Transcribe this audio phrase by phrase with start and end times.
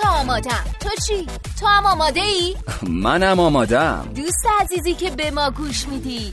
[0.00, 1.26] که آمادم تو چی؟
[1.60, 2.56] تو هم آماده ای؟
[2.88, 6.32] منم آمادم دوست عزیزی که به ما گوش میدی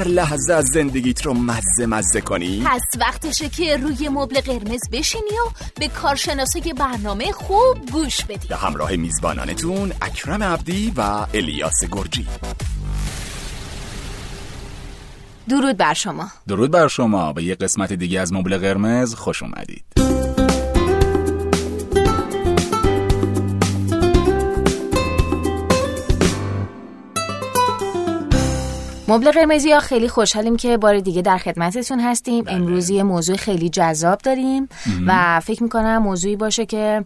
[0.03, 5.51] لحظه از زندگیت رو مزه مزه کنی؟ پس وقتشه که روی مبل قرمز بشینی و
[5.79, 8.47] به کارشناسای برنامه خوب گوش بدی.
[8.47, 12.27] به همراه میزبانانتون اکرم عبدی و الیاس گرجی.
[15.49, 16.27] درود بر شما.
[16.47, 17.33] درود بر شما.
[17.33, 19.83] به یه قسمت دیگه از مبل قرمز خوش اومدید.
[29.11, 32.43] مبل قرمزی ها خیلی خوشحالیم که بار دیگه در خدمتتون هستیم.
[32.47, 34.69] امروز یه موضوع خیلی جذاب داریم
[35.07, 37.05] و فکر می‌کنم موضوعی باشه که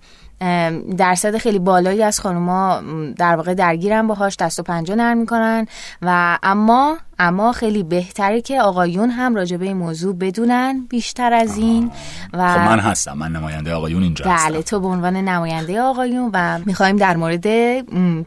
[0.97, 2.81] درصد خیلی بالایی از خانوما
[3.17, 5.67] در واقع درگیرن باهاش دست و پنجه نرم می‌کنن.
[6.01, 11.57] و اما اما خیلی بهتره که آقایون هم راجع به این موضوع بدونن بیشتر از
[11.57, 11.91] این
[12.33, 14.61] و خب من هستم من نماینده آقایون اینجا بله هستم.
[14.61, 17.47] تو به عنوان نماینده آقایون و می‌خوایم در مورد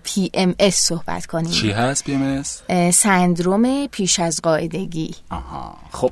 [0.02, 1.50] PMS صحبت کنیم.
[1.50, 2.62] چی هست PMS؟
[2.92, 5.14] سندروم پیش از قاعدگی.
[5.30, 5.74] آها.
[5.92, 6.10] خب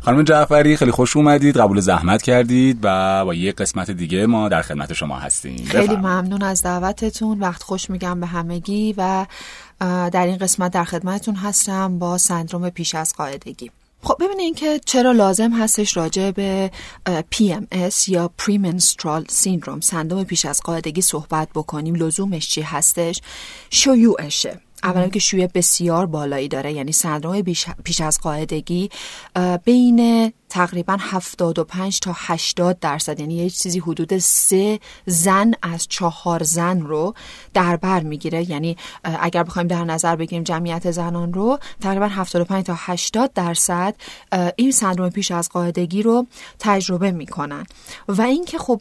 [0.00, 4.62] خانم جعفری خیلی خوش اومدید قبول زحمت کردید و با یه قسمت دیگه ما در
[4.62, 5.31] خدمت شما هستیم.
[5.40, 5.98] خیلی بفرمایید.
[5.98, 7.40] ممنون از دعوتتون.
[7.40, 9.26] وقت خوش میگم به همگی و
[9.80, 13.70] در این قسمت در خدمتتون هستم با سندروم پیش از قاعدگی.
[14.02, 16.70] خب ببینید که چرا لازم هستش راجع به
[17.06, 21.94] PMS یا Premenstrual Syndrome سندروم پیش از قاعدگی صحبت بکنیم.
[21.94, 23.20] لزومش چی هستش؟
[23.70, 24.60] شیوعشه.
[24.84, 27.42] اولا که شیوع بسیار بالایی داره یعنی سندروم
[27.84, 28.90] پیش از قاعدگی
[29.64, 36.80] بین تقریبا 75 تا 80 درصد یعنی یه چیزی حدود سه زن از چهار زن
[36.80, 37.14] رو
[37.54, 38.50] در بر می‌گیره.
[38.50, 43.94] یعنی اگر بخوایم در نظر بگیریم جمعیت زنان رو تقریبا 75 تا 80 درصد
[44.56, 46.26] این سندروم پیش از قاعدگی رو
[46.58, 47.66] تجربه می‌کنن.
[48.08, 48.80] و اینکه خب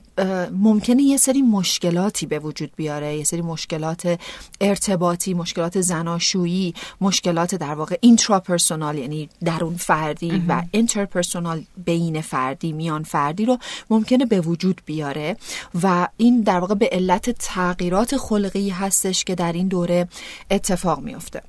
[0.52, 4.20] ممکنه یه سری مشکلاتی به وجود بیاره یه سری مشکلات
[4.62, 13.04] ارتباطی مشکلات زناشویی مشکلات در واقع intrapersonal یعنی درون فردی و interpersonal بین فردی میان
[13.04, 13.58] فردی رو
[13.90, 15.38] ممکنه به وجود بیاره
[15.84, 20.08] و این در واقع به علت تغییرات خلقی هستش که در این دوره
[20.52, 21.42] اتفاق میفته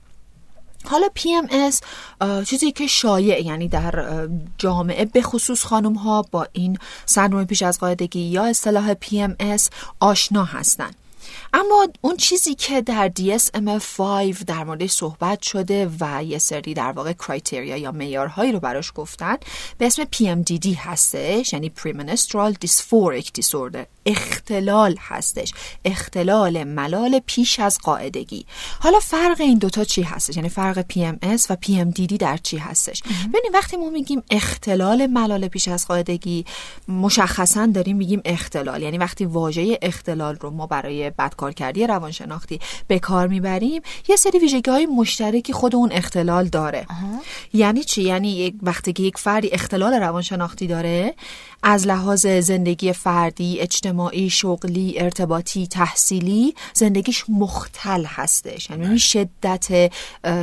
[0.84, 1.80] حالا PMS
[2.44, 4.28] چیزی که شایع یعنی در
[4.58, 9.68] جامعه به خصوص خانم ها با این سندروم پیش از قاعدگی یا اصطلاح PMS
[10.00, 10.94] آشنا هستند
[11.52, 17.12] اما اون چیزی که در DSM-5 در موردش صحبت شده و یه سری در واقع
[17.12, 19.36] کرایتریا یا معیارهایی رو براش گفتن
[19.78, 24.01] به اسم PMDD هستش یعنی Premenstrual Dysphoric Disorder.
[24.06, 25.52] اختلال هستش.
[25.84, 28.46] اختلال ملال پیش از قاعدگی.
[28.80, 33.54] حالا فرق این دوتا چی هستش؟ یعنی فرق PMS و PMDD در چی هستش؟ ببینید
[33.54, 36.44] وقتی ما میگیم اختلال ملال پیش از قاعدگی
[36.88, 38.82] مشخصا داریم میگیم اختلال.
[38.82, 44.70] یعنی وقتی واژه اختلال رو ما برای بدکارکردی روانشناختی به کار می‌بریم یه سری ویژگی
[44.70, 46.86] های مشترکی خود اون اختلال داره.
[47.52, 51.14] یعنی چی؟ یعنی یک وقتی که یک فردی اختلال روانشناختی داره
[51.62, 58.70] از لحاظ زندگی فردی اجتماعی شغلی ارتباطی تحصیلی زندگیش مختل هستش.
[58.70, 59.92] یعنی این شدت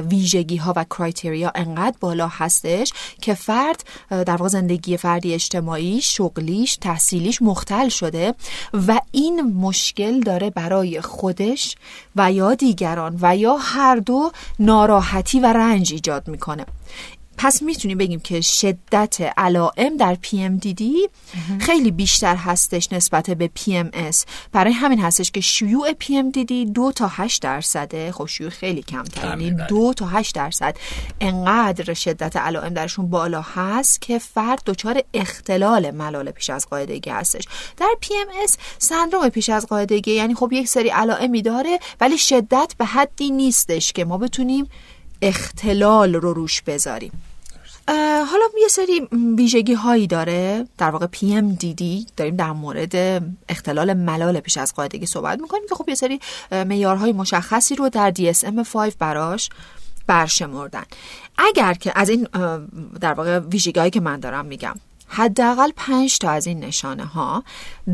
[0.10, 6.78] ویژگی ها و کرایتریا انقدر بالا هستش که فرد در واقع زندگی فردی اجتماعی شغلیش
[6.78, 8.34] تحصیلیش مختل شده
[8.88, 11.76] و این مشکل داره برای خودش
[12.16, 16.66] و یا دیگران و یا هر دو ناراحتی و رنج ایجاد می‌کنه.
[17.42, 20.84] پس می‌تونیم بگیم که شدت علائم در PMDD
[21.60, 27.42] خیلی بیشتر هستش نسبت به PMS برای همین هستش که شیوع PMDD دو تا 8
[27.42, 28.12] درصده.
[28.12, 29.68] خب شیوع خیلی کمتر یعنی بله.
[29.68, 30.78] دو تا 8 درصد.
[31.22, 37.44] انقدر شدت علائم درشون بالا هست که فرد دچار اختلال ملال پیش از قاعدگی هستش.
[37.78, 42.86] در PMS سندروم پیش از قاعدگی یعنی خب یک سری علائمی داره ولی شدت به
[42.86, 44.70] حدی نیستش که ما بتونیم
[45.22, 47.29] اختلال رو روش بذاریم.
[48.32, 49.08] حالا یه سری
[49.38, 50.68] ویژگی هایی داره.
[50.78, 51.84] در واقع PMDD
[52.18, 56.20] داریم در مورد اختلال ملال پیش از قاعدگی صحبت می‌کنیم که خب یه سری
[56.52, 59.50] معیارهای مشخصی رو در DSM-5 براش
[60.08, 60.84] برشمردن.
[61.38, 62.28] اگر که از این
[63.02, 64.76] در واقع ویژگی هایی که من دارم میگم
[65.08, 67.44] حداقل پنج تا از این نشانه ها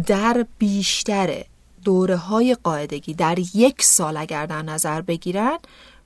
[0.07, 1.43] در بیشتر
[1.83, 5.57] دوره های قاعدگی در یک سال اگر در نظر بگیرن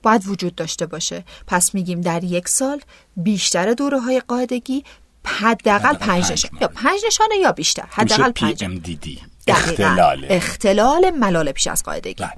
[0.02, 1.24] باید وجود داشته باشه.
[1.46, 2.80] پس میگیم در یک سال
[3.16, 4.84] بیشتر دوره های قاعدگی
[5.24, 6.62] حداقل پنج نشانه.
[6.62, 7.84] یا پنج نشانه یا بیشتر.
[7.90, 8.64] حداقل پنج.
[9.46, 10.26] اختلال.
[10.30, 12.24] اختلال ملال پیش از قاعدگی.
[12.24, 12.32] بله.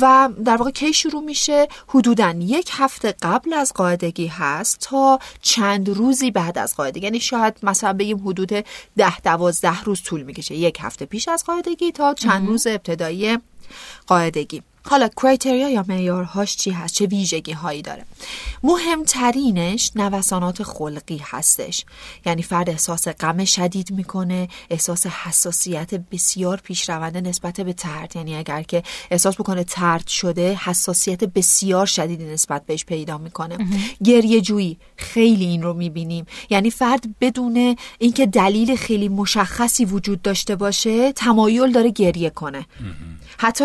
[0.00, 5.88] و در واقع کی شروع میشه؟ حدودا یک هفته قبل از قاعدگی هست تا چند
[5.88, 7.04] روزی بعد از قاعدگی.
[7.04, 8.52] یعنی شاید مثلا بگیم حدود
[8.96, 10.54] ده دوازده روز طول می‌کشه.
[10.54, 13.38] یک هفته پیش از قاعدگی تا چند روز ابتدایی
[14.06, 14.62] قاعدگی.
[14.86, 18.04] حالا کرایتریا یا معیارهاش چی هست؟ چه ویژگی هایی داره؟
[18.62, 21.84] مهمترینش نوسانات خلقی هستش.
[22.26, 28.16] یعنی فرد احساس غم شدید می‌کنه احساس حساسیت بسیار پیشرونده نسبت به ترد.
[28.16, 33.56] یعنی اگر که احساس بکنه ترد شده حساسیت بسیار شدیدی نسبت بهش پیدا می‌کنه.
[34.04, 36.26] گریه جویی خیلی این رو می‌بینیم.
[36.50, 42.66] یعنی فرد بدون اینکه دلیل خیلی مشخصی وجود داشته باشه تمایل داره گریه کنه.
[43.38, 43.64] حتی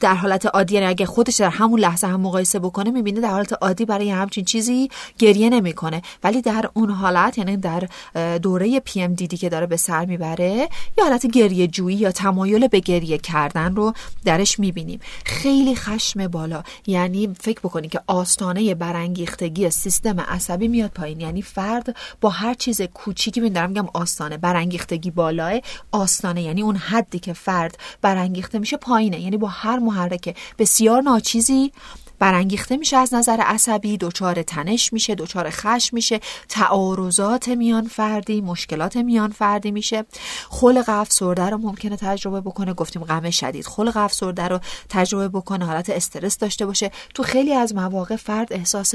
[0.00, 3.52] در حالت عادی یعنی اگه خودش در همون لحظه هم مقایسه بکنه می‌بینه در حالت
[3.52, 4.88] عادی برای همچین چیزی
[5.18, 6.02] گریه نمی‌کنه.
[6.24, 7.88] ولی در اون حالت یعنی در
[8.38, 10.68] دوره پی ام دیدی که داره به سر می‌بره
[10.98, 13.92] یا حالت گریه جویی یا تمایل به گریه کردن رو
[14.24, 15.00] درش می‌بینیم.
[15.24, 16.62] خیلی خشم بالا.
[16.86, 21.20] یعنی فکر بکنید که آستانه برانگیختگی سیستم عصبی میاد پایین.
[21.20, 25.60] یعنی فرد با هر چیز کوچیکی می دارم میگم آستانه برانگیختگی بالاه
[25.92, 26.42] آستانه.
[26.42, 29.20] یعنی اون حدی که فرد برانگیخته میشه پایینه.
[29.20, 31.72] یعنی با هر محرک بسیار ناچیزی
[32.18, 38.96] برانگیخته میشه از نظر عصبی دچار تنش میشه دچار خشم میشه تعارضات میان فردی مشکلات
[38.96, 40.04] میان فردی میشه.
[40.48, 42.74] خلق افسرده رو ممکنه تجربه بکنه.
[42.74, 43.66] گفتیم غم شدید.
[43.66, 45.64] خلق افسرده رو تجربه بکنه.
[45.66, 46.90] حالت استرس داشته باشه.
[47.14, 48.94] تو خیلی از مواقع فرد احساس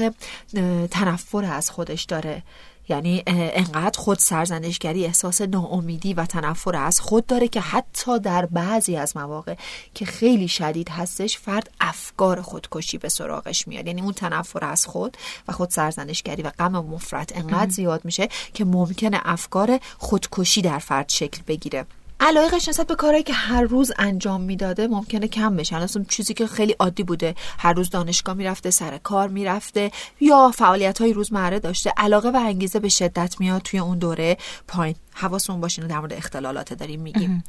[0.90, 2.42] تنفر از خودش داره.
[2.88, 8.96] یعنی انقدر خود سرزنشگری احساس ناامیدی و تنفر از خود داره که حتی در بعضی
[8.96, 9.54] از مواقع
[9.94, 13.86] که خیلی شدید هستش فرد افکار خودکشی به سراغش میاد.
[13.86, 15.16] یعنی اون تنفر از خود
[15.48, 21.08] و خود سرزنشگری و غم مفرط انقدر زیاد میشه که ممکنه افکار خودکشی در فرد
[21.08, 21.86] شکل بگیره.
[22.24, 25.76] علایقش نسبت به کارهایی که هر روز انجام می‌داده ممکنه کم بشه.
[25.76, 27.34] اصلا چیزی که خیلی عادی بوده.
[27.58, 29.90] هر روز دانشگاه می‌رفته سر کار می‌رفته
[30.20, 31.92] یا فعالیت های روزمره داشته.
[31.96, 34.36] علاقه و انگیزه به شدت میاد توی اون دوره.
[34.68, 34.96] پایین.
[35.14, 37.44] حواسون باشه در مورد اختلالات داریم میگیم.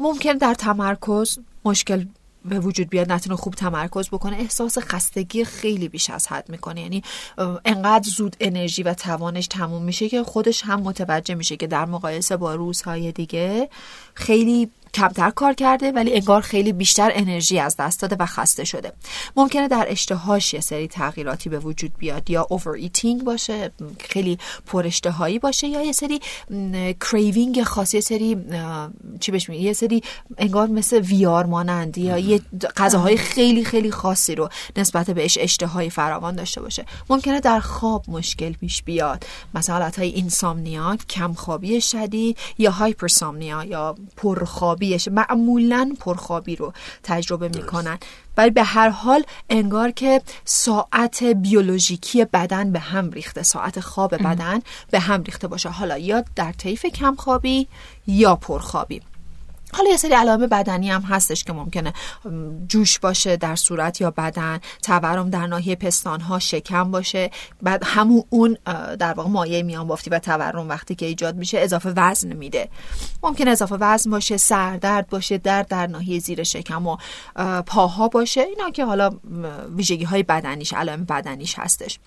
[0.00, 2.04] ممکن در تمرکز مشکل
[2.48, 6.80] به وجود بیاد نتونه خوب تمرکز بکنه احساس خستگی خیلی بیش از حد می‌کنه.
[6.80, 7.02] یعنی
[7.64, 12.36] انقدر زود انرژی و توانش تموم میشه که خودش هم متوجه میشه که در مقایسه
[12.36, 13.68] با روزهای دیگه
[14.14, 18.92] خیلی کمتر کار کرده ولی انگار خیلی بیشتر انرژی از دست داده و خسته شده.
[19.36, 25.38] ممکنه در اشتهاش یه سری تغییراتی به وجود بیاد یا overeating باشه خیلی پر اشتهایی
[25.38, 26.20] باشه یا یه سری
[27.00, 28.36] craving خاصی یه سری
[29.20, 30.02] چی بهش یه سری
[30.38, 32.40] انگار مثل ویار مانندی یا یه
[32.76, 36.84] غذاهای خیلی خیلی خاصی رو نسبت بهش اشتهای فراوان داشته باشه.
[37.10, 39.24] ممکنه در خواب مشکل پیش بیاد.
[39.54, 46.72] مثلا حالتهای insomnia کمخوابی شدید یا hypersomnia یا پرخوابی معمولا پرخوابی رو
[47.02, 47.98] تجربه می‌کنن.
[48.36, 54.60] ولی به هر حال انگار که ساعت بیولوژیکی بدن به هم ریخته ساعت خواب بدن
[54.90, 55.68] به هم ریخته باشه.
[55.68, 57.68] حالا یا در طیف کمخوابی
[58.06, 59.02] یا پرخوابی.
[59.72, 61.92] حالا یه سری علائم بدنی هم هستش که ممکنه
[62.68, 67.30] جوش باشه در صورت یا بدن تورم در ناحیه پستان ها شکم باشه.
[67.62, 68.56] بعد همون اون
[68.96, 72.68] در واقع مایع میان بافتی و تورم وقتی که ایجاد میشه اضافه وزن میده.
[73.22, 76.96] ممکن اضافه وزن باشه سردرد باشه درد در ناحیه زیر شکم و
[77.66, 78.40] پاها باشه.
[78.40, 79.10] اینا که حالا
[79.76, 81.98] ویژگی های بدنیش علائم بدنیش هستش.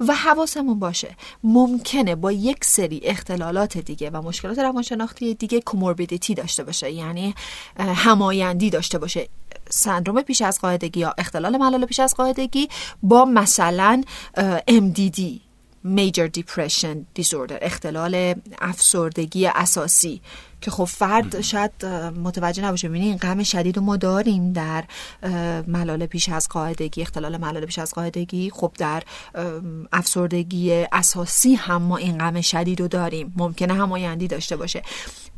[0.00, 1.16] و حواسمون باشه.
[1.44, 7.34] ممکنه با یک سری اختلالات دیگه و مشکلات روانشناختی دیگه کوموربیدیتی داشته باشه یعنی
[7.78, 9.28] همایندی داشته باشه.
[9.70, 12.68] سندروم پیش از قاعدگی یا اختلال ملال پیش از قاعدگی
[13.02, 14.02] با مثلا
[14.68, 15.20] MDD
[15.84, 20.22] Major Depression Disorder اختلال افسردگی اساسی.
[20.62, 21.86] که خب فرد شاید
[22.24, 22.88] متوجه نباشه.
[22.88, 24.84] ببینید این غم شدید رو ما داریم در
[25.66, 28.50] ملال پیش از قاعدگی اختلال ملال پیش از قاعدگی.
[28.50, 29.02] خب در
[29.92, 33.32] افسردگی اساسی هم ما این غم شدید رو داریم.
[33.36, 34.82] ممکنه همایندی داشته باشه.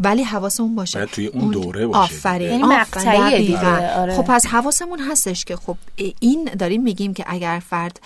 [0.01, 1.07] ولی حواسمون باشه.
[1.07, 2.15] توی اون دوره باشه.
[2.15, 2.51] آفرین.
[2.51, 4.17] یعنی مقطعی آره.
[4.17, 5.77] خب پس حواسمون هستش که خب
[6.21, 8.01] این داریم میگیم که اگر فرد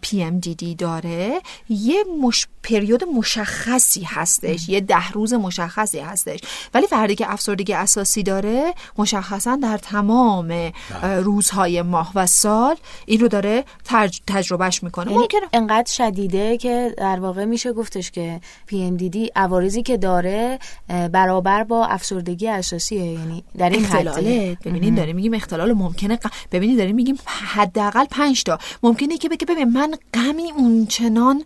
[0.00, 2.46] PMDD داره یه مش...
[2.62, 4.68] پریود مشخصی هستش.
[4.68, 6.40] یه ده روز مشخصی هستش.
[6.74, 10.72] ولی فردی که افسردگی اساسی داره مشخصا در تمام بله.
[11.20, 12.76] روزهای ماه و سال
[13.06, 14.18] این رو داره تج...
[14.26, 15.10] تجربهش می‌کنه.
[15.10, 20.58] یعنی ممکنه انقدر شدیده که در واقع میشه گفتش که P MDD عوارضی که داره
[21.12, 24.58] برابر با افسردگی اساسیه یعنی در این اختلاله.
[24.64, 26.26] ببینید داریم میگیم اختلال ممکنه ق...
[26.52, 28.58] ببینید داریم میگیم حداقل 5 تا.
[28.82, 31.44] ممکنه که بگه ببین من غمی اون چنان اه،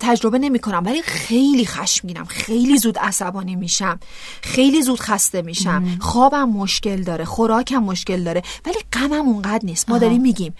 [0.00, 4.00] تجربه نمی کنم ولی خیلی خشمگینم خیلی زود عصبانی میشم
[4.42, 5.98] خیلی زود خسته میشم.
[6.00, 9.90] خوابم مشکل داره خوراکم مشکل داره ولی غمم اونقدر نیست.
[9.90, 10.54] ما داریم میگیم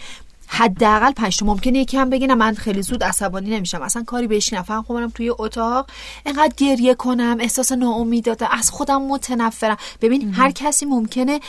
[0.47, 3.83] حداقل پنج تا ممکنه یکی هم بگه نه من خیلی زود عصبانی نمیشم.
[3.83, 5.91] اصلا کاری بهش نفهم خودم توی اتاق
[6.27, 9.77] انقدر گریه کنم احساس ناامید داده از خودم متنفرم.
[10.01, 11.41] ببین هر کسی ممکنه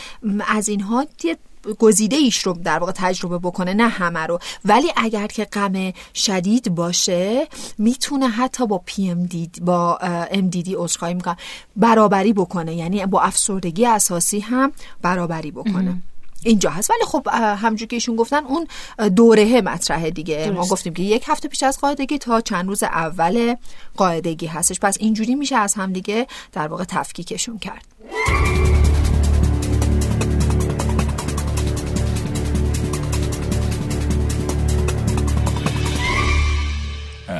[0.48, 1.38] از اینها یه
[1.80, 4.40] گزیده ایش رو در واقع تجربه بکنه نه همه رو.
[4.66, 9.98] ولی اگر که غم شدید باشه می‌تونه حتی با پی ام دی با
[10.32, 11.38] ام دی دی عذرخواهی می‌کنم
[11.76, 16.02] برابری بکنه یعنی با افسردگی اساسی هم برابری بکنه.
[16.44, 16.90] اینجا هست.
[16.92, 18.68] ولی خب اه، همونجور که ایشون گفتن اون
[19.00, 20.46] اه، دورهه مطرحه دیگه.
[20.48, 20.70] ما درست.
[20.70, 23.56] گفتیم که یک هفته پیش از قاعدگی تا چند روز اول
[23.98, 24.80] قاعدگی هستش.
[24.80, 27.86] پس اینجوری میشه از هم دیگه در واقع تفکیکشون کرد.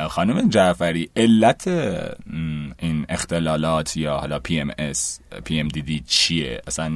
[0.08, 1.68] خانم جعفری علت
[2.78, 4.38] این اختلالات یا حالا
[5.68, 6.92] DD چیه؟ اصلا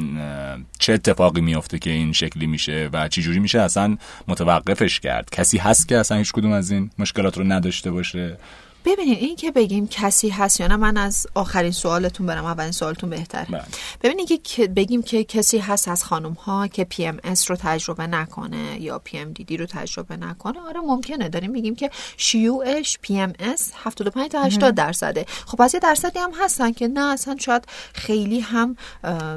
[0.78, 3.96] چه اتفاقی میفته که این شکلی میشه و چی جوری میشه اصلا
[4.28, 8.36] متوقفش کرد؟ کسی هست که اصلا هیچ کدوم از این مشکلات رو نداشته باشه؟
[8.84, 13.10] ببینید این که بگیم کسی هست یا نه من از آخرین سوالتون برم اولین سوالتون
[13.10, 13.44] بهتره.
[13.50, 13.62] بله.
[14.02, 18.80] ببینید که- که بگیم که کسی هست از خانم ها که PMS رو تجربه نکنه
[18.80, 21.28] یا PMDD رو تجربه نکنه؟ آره ممکنه.
[21.28, 25.26] داریم میگیم که شیوعش پی ام اس 75 تا 80 درصده.
[25.46, 28.76] خب از یه درصدی هم هستن که نه اصلا شاید خیلی هم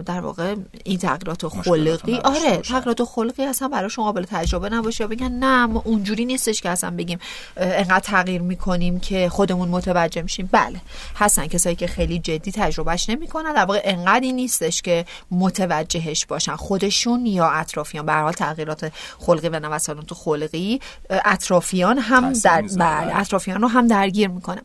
[0.06, 2.58] در واقع این تغییرات خلقی آره.
[2.58, 5.04] تغییرات خلقی اصلا براشون قابل تجربه نباشه.
[5.04, 7.20] یا بگن نه ما اونجوری نیستش که اصلا بگیم
[7.58, 10.50] انقدر تغییر می‌کنیم که خودمون متوجه میشیم.
[10.52, 10.82] بله
[11.16, 13.54] هستن کسایی که خیلی جدی تجربهش نمی‌کنن.
[13.54, 16.56] در واقع انقدری نیستش که متوجهش باشن.
[16.56, 18.06] خودشون یا اطرافیان.
[18.06, 23.06] به حال تغییرات خلقی و نوسانات خلقی اطرافیان هم در می‌ذاره.
[23.06, 23.20] بله.
[23.20, 24.62] اطرافیان رو هم درگیر می‌کنه.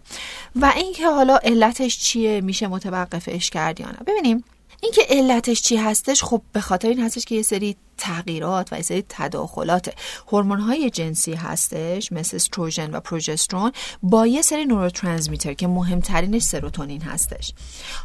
[0.56, 4.44] و اینکه حالا علتش چیه؟ میشه متوقفش کرد یا نه؟ ببینیم.
[4.80, 8.82] اینکه علتش چی هستش؟ خب به خاطر این هستش که یه سری تغییرات و یه
[8.82, 9.94] سری تداخلات
[10.32, 17.02] هورمون های جنسی هستش مثل استروژن و پروژسترون با یه سری نوروترانسمیتر که مهمترینش سروتونین
[17.02, 17.52] هستش.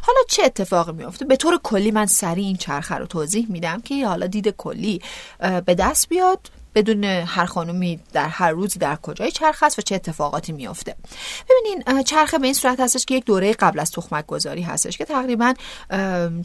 [0.02, 4.06] حالا چه اتفاقی میفته به طور کلی من سریع این چرخه رو توضیح میدم که
[4.06, 5.02] حالا دید کلی
[5.66, 6.50] به دست بیاد.
[6.74, 10.96] بدون هر خانومی در هر روزی در کجای چرخ است و چه اتفاقاتی میفته
[11.50, 15.04] ببینین چرخه به این صورت هستش که یک دوره قبل از تخمک گذاری هستش که
[15.04, 15.54] تقریبا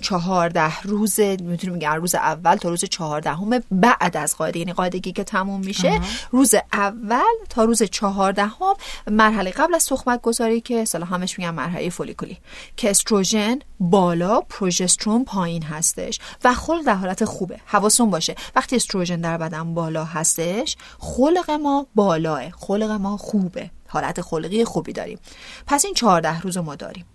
[0.02, 5.24] چهارده روز می‌تونیم بگیم روز اول تا روز چهاردهم بعد از قاعده یعنی قاعدگی که
[5.24, 7.20] تموم میشه روز اول
[7.50, 8.74] تا روز چهاردهم
[9.08, 12.38] مرحله قبل از تخمک گذاری که اصطلاح همش میگن مرحله فولیکولی
[12.78, 18.36] که استروژن بالا پروژسترون پایین هستش و خلق در حالت خوبه حواستون باشه.
[18.56, 24.94] وقتی استروژن در بدن بالا هستش خلق ما بالاه خلق ما خوبه حالت خلقی خوبی
[24.94, 25.20] داریم.
[25.68, 27.06] پس این چهارده روز رو ما داریم.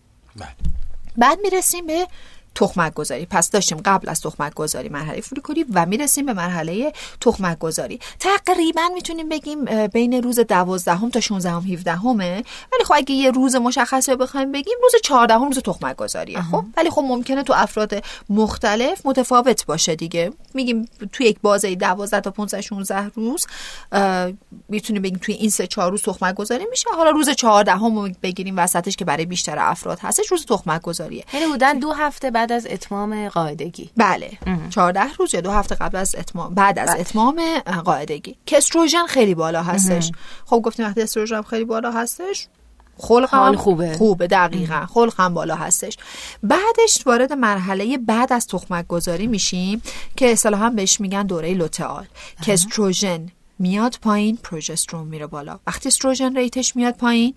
[1.17, 2.07] بعد می‌رسیم به
[2.55, 7.59] تخمک گذاری پس داشتیم قبل از تخمک گذاری مرحله فولیکولی و می‌رسیم به مرحله تخمک
[7.59, 13.15] گذاری تقریبا می‌تونیم بگیم بین روز دوازدهم تا 16 هم 17 همه ولی خب اگه
[13.15, 17.43] یه روز مشخصی رو بخوایم بگیم روز 14 روز تخمک گذاریه خب؟ ولی خب ممکنه
[17.43, 20.33] تو افراد مختلف متفاوت باشه دیگه.
[20.55, 23.47] میگیم توی یک بازه 12 تا 15 16 روز
[24.69, 26.91] می‌تونیم بگیم توی این سه چهار روز تخمک گذاری میشه.
[26.97, 31.47] حالا روز 14 هم بگیریم وسطش که برای بیشتر افراد هستش روز تخمک گذاریه یعنی
[31.47, 33.91] بودن دو هفته بعد از اتمام قاعدگی.
[33.97, 34.31] بله.
[34.71, 36.55] 14 روز یا دو هفته قبل از اتمام.
[36.55, 38.37] بعد از اتمام اه، قاعدگی.
[38.47, 40.13] که استروژن خیلی بالا هستش.
[40.45, 42.49] خب گفتیم وقتی استروژن خیلی بالا هستش
[42.99, 43.93] خلق حال هم خوبه.
[43.93, 44.87] خوبه دقیقا.
[44.87, 45.97] خلق هم بالا هستش.
[46.43, 49.83] بعدش وارد مرحله بعد از تخمک گذاری میشیم
[50.17, 52.07] که اصطلاحا بهش میگن دوره لوتئال.
[52.43, 53.27] که استروژن
[53.59, 55.59] میاد پایین پروژسترون میره بالا.
[55.67, 57.35] وقتی استروژن ریتش میاد پایین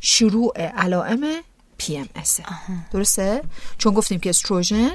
[0.00, 1.20] شروع علائم
[1.82, 2.08] پی ام
[2.92, 3.42] درسته؟
[3.78, 4.90] چون گفتیم که استروژن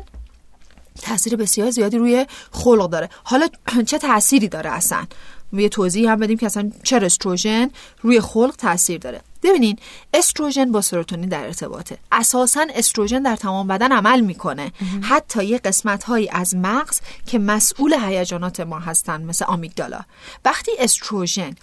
[1.02, 3.10] تاثیر بسیار زیادی روی خلق داره.
[3.24, 3.48] حالا
[3.90, 5.06] چه تأثیری داره اصلا؟
[5.54, 7.70] یه توضیح هم بدیم که اصلا چرا استروژن
[8.02, 9.22] روی خلق تاثیر داره.
[9.44, 9.80] ببینین
[10.14, 11.98] استروژن با سروتونین در ارتباطه.
[12.12, 14.72] اساسا استروژن در تمام بدن عمل می‌کنه.
[15.02, 20.00] حتی یه قسمت هایی از مغز که مسئول هیجانات ما هستن مثل آمیگدالا.
[20.46, 21.56] وقتی استروژن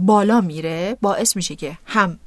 [0.00, 2.18] بالا میره باعث میشه که هم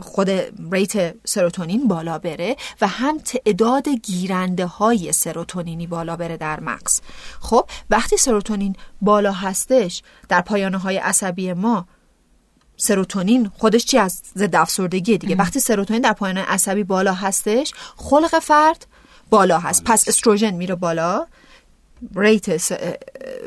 [0.00, 0.30] خود
[0.72, 7.00] ریت سروتونین بالا بره و هم تعداد گیرنده های سروتونینی بالا بره در مغز.
[7.40, 11.86] خب وقتی سروتونین بالا هستش در پایانه های عصبی ما
[12.76, 15.36] سروتونین خودش چی از ضد افسردگی دیگه.
[15.36, 18.86] وقتی سروتونین در پایان عصبی بالا هستش خلق فرد
[19.30, 19.84] بالا هست.
[19.84, 21.26] پس استروژن میره بالا.
[22.16, 22.56] ریت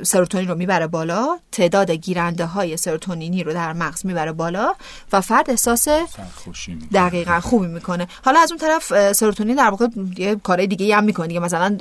[0.03, 4.74] سروتونین رو می‌بره بالا تعداد گیرنده های سروتونینی رو در مغز می‌بره بالا
[5.13, 5.88] و فرد احساس
[6.93, 8.07] دقیقا خوبی می‌کنه.
[8.25, 11.39] حالا از اون طرف سروتونین در واقع یه کارهای دیگه هم می‌کنه دیگه.
[11.39, 11.77] مثلا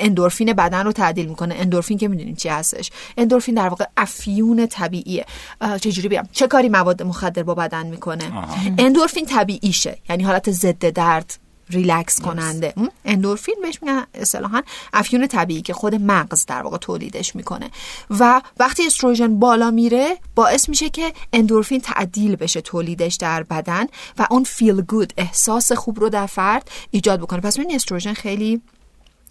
[0.00, 1.54] اندورفین بدن رو تعدیل می‌کنه.
[1.58, 2.90] اندورفین که می‌دونین چی هستش.
[3.16, 5.26] اندورفین در واقع افیون طبیعیه.
[5.80, 8.32] چجوری بیام چه کاری مواد مخدر با بدن می‌کنه؟
[8.78, 9.98] اندورفین طبیعیشه.
[10.08, 12.74] یعنی حالت ضد درد ریلکس کننده.
[13.04, 17.70] اندورفین بهش میگن اصطلاحا افیون طبیعی که خود مغز در واقع تولیدش می‌کنه.
[18.10, 23.86] و وقتی استروژن بالا میره باعث میشه که اندورفین تعدیل بشه تولیدش در بدن
[24.18, 27.40] و اون feel good احساس خوب رو در فرد ایجاد بکنه.
[27.40, 28.62] پس این استروژن خیلی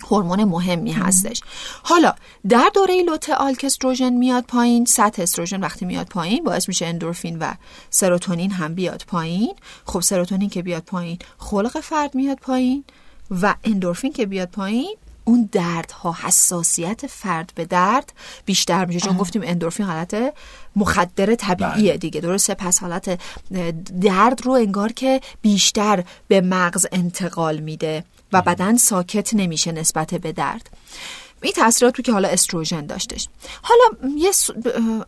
[0.10, 1.42] هورمون مهمی هستش.
[1.84, 2.14] حالا
[2.50, 7.40] در دوره لوتئال که استروژن میاد پایین سطح استروژن وقتی میاد پایین باعث میشه اندورفین
[7.40, 7.54] و
[7.90, 9.54] سروتونین هم بیاد پایین.
[9.86, 12.84] خب سروتونین که بیاد پایین خلق فرد میاد پایین
[13.42, 14.96] و اندورفین که بیاد پایین
[15.26, 18.14] اون دردها حساسیت فرد به درد
[18.46, 19.00] بیشتر میشه.
[19.00, 20.34] چون گفتیم اندورفین حالت
[20.76, 21.98] مخدر طبیعیه بله.
[21.98, 22.22] دیگه.
[22.22, 23.20] درسته؟ پس حالت
[24.02, 28.04] درد رو انگار که بیشتر به مغز انتقال میده.
[28.34, 30.70] و بدن ساکت نمیشه نسبت به درد.
[31.44, 33.28] این تاثیرات که حالا استروژن داشتش.
[33.62, 34.50] حالا یه س...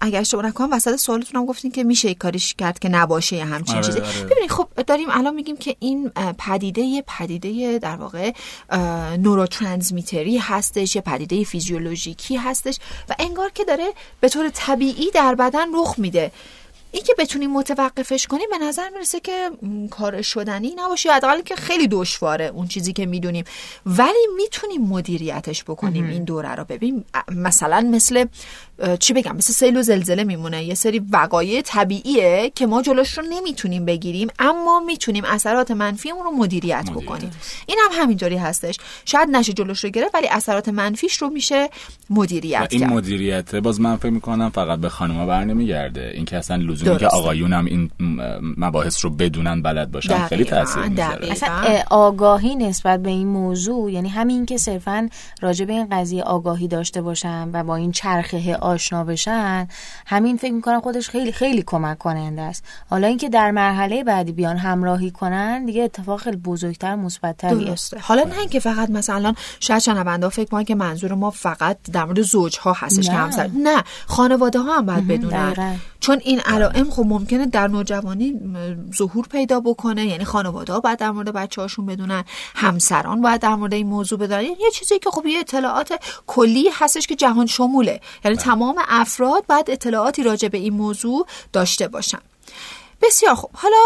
[0.01, 3.85] اگر اشتباه نکنم وسط سوالتون گفتین که میشه کاریش کرد که نباشه یه همچین آره،
[3.85, 3.99] چیزی.
[3.99, 4.23] آره.
[4.23, 8.31] ببینید خب داریم الان میگیم که این پدیده یه پدیده در واقع
[9.17, 12.79] نوروترانسمیتری هستش یه پدیده فیزیولوژیکی هستش
[13.09, 16.31] و انگار که داره به طور طبیعی در بدن رخ میده.
[16.95, 19.51] این که بتونیم متوقفش کنیم به نظر می‌رسه که
[19.89, 21.11] کار شدنی نباشه.
[21.11, 23.45] حداقل که خیلی دشواره اون چیزی که می‌دونیم.
[23.85, 26.63] ولی می‌تونیم مدیریتش بکنیم این دوره رو.
[26.63, 28.25] ببین مثلا مثل
[28.99, 30.63] چی بگم؟ مثل سیل و زلزله میمونه.
[30.63, 36.23] یه سری وقایع طبیعیه که ما جلوش رو نمی‌تونیم بگیریم اما می‌تونیم اثرات منفی اون
[36.23, 37.31] رو مدیریت, بکنیم.
[37.65, 38.77] این هم همینطوری هستش.
[39.05, 41.69] شاید نشه جلوش رو گرفت ولی اثرات منفیش رو میشه
[42.09, 46.11] مدیریت این مدیریت باز من فکر می‌کنم فقط به خانوما برنمیگرده.
[46.13, 47.91] این که اصلا لزومی که آقایون هم این
[48.57, 50.27] مباحث رو بدونن بلد باشن.
[50.27, 51.31] خیلی تاثیر می‌ذاره.
[51.31, 51.49] اصلا
[51.89, 55.09] آگاهی نسبت به این موضوع یعنی همین که صرفا
[55.41, 59.67] راجع به این قضیه آگاهی داشته باشن و با این چرخه آشنا بشن
[60.05, 62.63] همین فکر می‌کنم خودش خیلی خیلی کمک کننده است.
[62.89, 68.23] حالا اینکه در مرحله بعدی بیان همراهی کنن دیگه اتفاق خیلی بزرگتر مثبتتری است حالا
[68.23, 72.73] نه اینکه فقط مثلا شاید شنونده فکر کنن که منظور ما فقط در مورد زوجها
[72.73, 75.79] هستش که همسر نه خانواده ها هم باید بدونن.
[76.05, 78.39] چون این علائم خب ممکنه در نوجوانی
[78.95, 82.23] ظهور پیدا بکنه یعنی خانواده ها باید در مورد بچه هاشون بدونن
[82.55, 84.41] همسران باید در مورد این موضوع بدونن.
[84.41, 87.91] یعنی یه چیزی که خب یه اطلاعات کلی هستش که جهان شموله.
[87.91, 88.45] یعنی بله.
[88.45, 92.19] تمام افراد باید اطلاعاتی راجع به این موضوع داشته باشن.
[93.07, 93.49] بسیار خوب.
[93.53, 93.77] حالا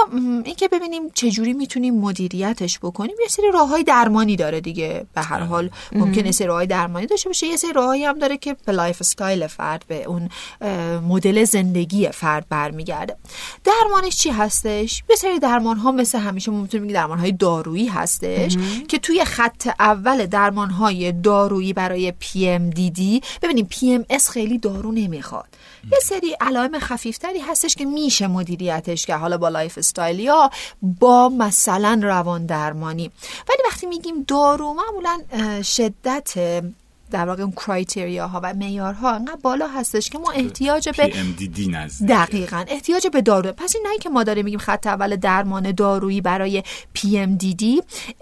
[0.46, 5.06] اینکه ببینیم چجوری می‌تونیم مدیریتش بکنیم یه سری راه های درمانی داره دیگه.
[5.16, 7.48] به هر حال ممکنه سری راه درمانی داشته باشه.
[7.48, 10.30] یه سری راههایی هم داره که به lifestyle فرد به اون
[11.02, 13.18] مدل زندگی فرد برمیگرده.
[13.64, 18.58] درمانش چی هستش؟ یه سری درمان ها مثل همیشه می‌تونیم بگیم درمان های دارویی هستش
[18.88, 25.48] که توی خط اول درمان های دارویی برای PMDD ببینیم PMS خیلی دارو نمی‌خواد.
[25.92, 30.50] یه سری علائم خفیفتری هستش که میشه مدیریتش که حالا با lifestyle یا
[30.82, 33.12] با مثلا روان درمانی.
[33.50, 36.34] ولی وقتی میگیم دارو معمولا شدت
[37.12, 41.14] در واقع اون کرایتریا ها و معیارها انقدر بالا هستش که ما احتیاج به
[42.08, 46.22] دقیقا احتیاج به دارو پس این نه که ما داریم میگیم خط اول درمان دارویی
[46.22, 46.64] برای
[46.98, 47.64] PMDD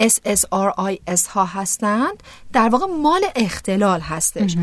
[0.02, 2.24] SSRIs ها هستند
[2.54, 4.56] در واقع مال اختلال هستش.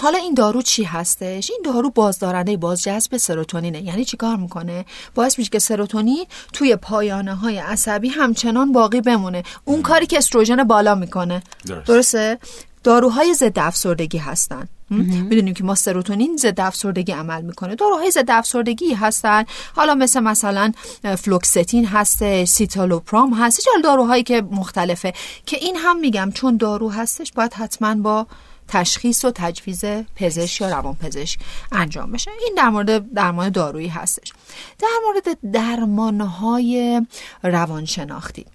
[0.00, 3.82] حالا این دارو چی هستش؟ این دارو بازدارنده بازجذب سروتونینه.
[3.82, 4.84] یعنی چیکار می‌کنه؟
[5.14, 9.42] باعث میشه که سروتونین توی پایانه های عصبی همچنان باقی بمونه.
[9.64, 11.42] اون کاری که استروژن بالا می‌کنه.
[11.86, 12.38] درسته؟
[12.84, 14.68] داروهای ضد افسردگی هستن.
[14.90, 17.74] می‌دونیم که ما سروتونین ضد افسردگی عمل می‌کنه.
[17.74, 19.44] داروهای ضد افسردگی هستن.
[19.76, 20.72] حالا مثل مثلا
[21.18, 25.12] فلوکستین هست سیتالوپرام هست چه داروهایی که مختلفه.
[25.46, 28.26] که این هم میگم چون دارو هستش باید حتما با
[28.68, 29.84] تشخیص و تجویز
[30.16, 31.40] پزشک یا روان پزشک
[31.72, 32.30] انجام بشه.
[32.40, 34.32] این در مورد درمان دارویی هستش.
[34.78, 37.02] در مورد درمانهای
[37.42, 38.46] روانشناختی.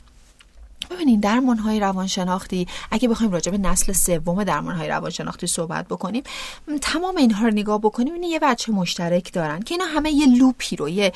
[0.94, 6.24] ببینین درمان های روانشناختی اگه بخوایم راجع به نسل سوم درمان های روانشناختی صحبت بکنیم
[6.82, 10.76] تمام اینها رو نگاه بکنیم این یه بچه مشترک دارن که اینا همه یه لوپی
[10.76, 11.12] رو یه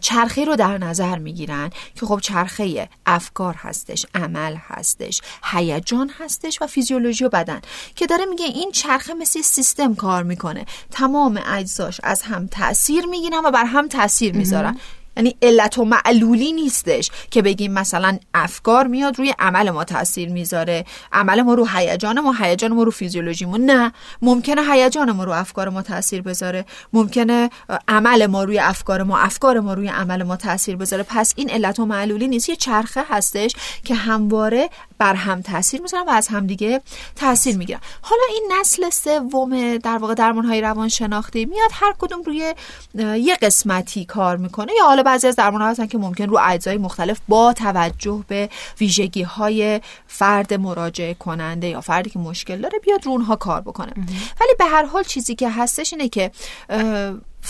[0.00, 6.66] چرخه رو در نظر می‌گیرن که خب چرخه افکار هستش عمل هستش هیجان هستش و
[6.66, 7.60] فیزیولوژی و بدن
[7.96, 10.66] که داره میگه این چرخه مثل سیستم کار می‌کنه.
[10.90, 14.78] تمام اجزاش از هم تاثیر می‌گیرن و بر هم تاثیر می‌ذارن.
[15.18, 20.84] یعنی علت و معلولی نیستش که بگیم مثلا افکار میاد روی عمل ما تاثیر می‌ذاره.
[21.12, 25.68] عمل ما رو هیجان ما هیجان ما رو فیزیولوژیمون نه ممکنه هیجان ما رو افکار
[25.68, 26.64] ما تاثیر بذاره.
[26.92, 27.50] ممکنه
[27.88, 31.02] عمل ما روی افکار ما افکار ما روی عمل ما تاثیر بذاره.
[31.02, 32.48] پس این علت و معلولی نیست.
[32.48, 33.52] یه چرخه هستش
[33.84, 36.80] که همواره بر هم تاثیر می‌ذارن و از همدیگه
[37.16, 37.80] تاثیر می‌گیرن.
[38.02, 42.54] حالا این نسل سوم در واقع درمان های روان شناختی میاد هر کدوم روی
[42.98, 46.78] یه قسمتی کار می‌کنه یا حالا بعضی از درمان ها هستن که ممکن رو اجزای
[46.78, 48.48] مختلف با توجه به
[48.80, 53.92] ویژگی های فرد مراجعه کننده یا فردی که مشکل داره بیاد رو اونها کار بکنه.
[54.40, 56.30] ولی به هر حال چیزی که هستش اینه که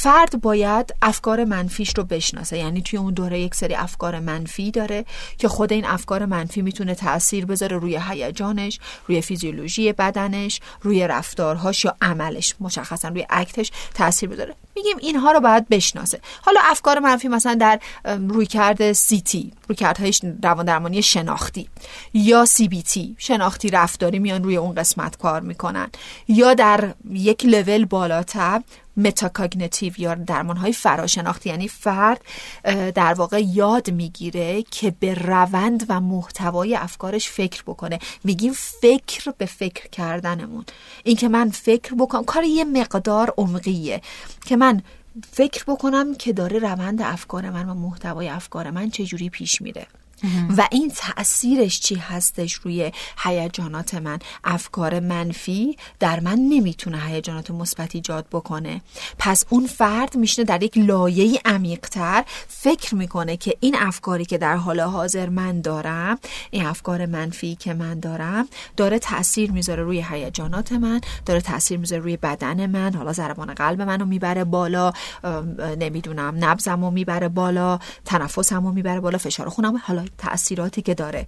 [0.00, 2.58] فرد باید افکار منفیش رو بشناسه.
[2.58, 5.04] یعنی توی اون دوره یک سری افکار منفی داره
[5.38, 11.84] که خود این افکار منفی می‌تونه تاثیر بذاره روی هیجانش روی فیزیولوژی بدنش روی رفتارهاش
[11.84, 12.54] یا عملش.
[12.60, 14.54] مشخصا روی اکتش تاثیر بذاره.
[14.76, 16.20] میگیم اینها رو باید بشناسه.
[16.42, 21.68] حالا افکار منفی مثلا در رویکرد سیتی رویکردهای روان درمانی شناختی
[22.14, 25.88] یا CBT شناختی رفتاری میان روی اون قسمت کار می‌کنن.
[26.28, 28.62] یا در یک لول بالاتر
[28.98, 32.20] metacognitive یا درمان های فراشناختی یعنی فرد
[32.94, 37.98] در واقع یاد می‌گیره که به روند و محتوای افکارش فکر بکنه.
[38.24, 40.64] میگیم فکر به فکر کردنمون.
[41.04, 44.00] این که من فکر بکنم کار یه مقدار عمقیه.
[44.46, 44.82] که من
[45.32, 49.86] فکر بکنم که داره روند افکار من و محتوای افکار من چجوری پیش میره.
[50.56, 57.94] و این تاثیرش چی هستش روی هیجانات من؟ افکار منفی در من نمی‌تونه هیجانات مثبت
[57.94, 58.80] ایجاد بکنه.
[59.18, 64.56] پس اون فرد میشنه در یک لایه عمیقتر فکر می‌کنه که این افکاری که در
[64.56, 66.18] حال حاضر من دارم
[66.50, 72.02] این افکار منفی که من دارم داره تاثیر می‌ذاره روی هیجانات من داره تاثیر می‌ذاره
[72.02, 72.94] روی بدن من.
[72.94, 74.92] حالا ضربان قلب منو می‌بره بالا
[75.78, 81.26] نمی‌دونم نبضمو می‌بره بالا تنفسمو می‌بره بالا فشار خونم حالا تاثیراتی که داره.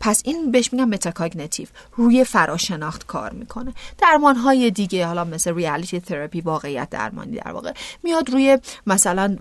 [0.00, 1.66] پس این بهش میگم metacognitive
[1.96, 3.74] روی فراشناخت کار می‌کنه.
[3.98, 9.36] درمان های دیگه حالا مثل reality therapy واقعیت درمانی در واقع میاد روی مثلا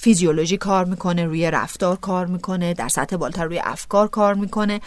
[0.00, 4.80] فیزیولوژی کار می‌کنه روی رفتار کار می‌کنه در سطح بالاتر روی افکار کار می‌کنه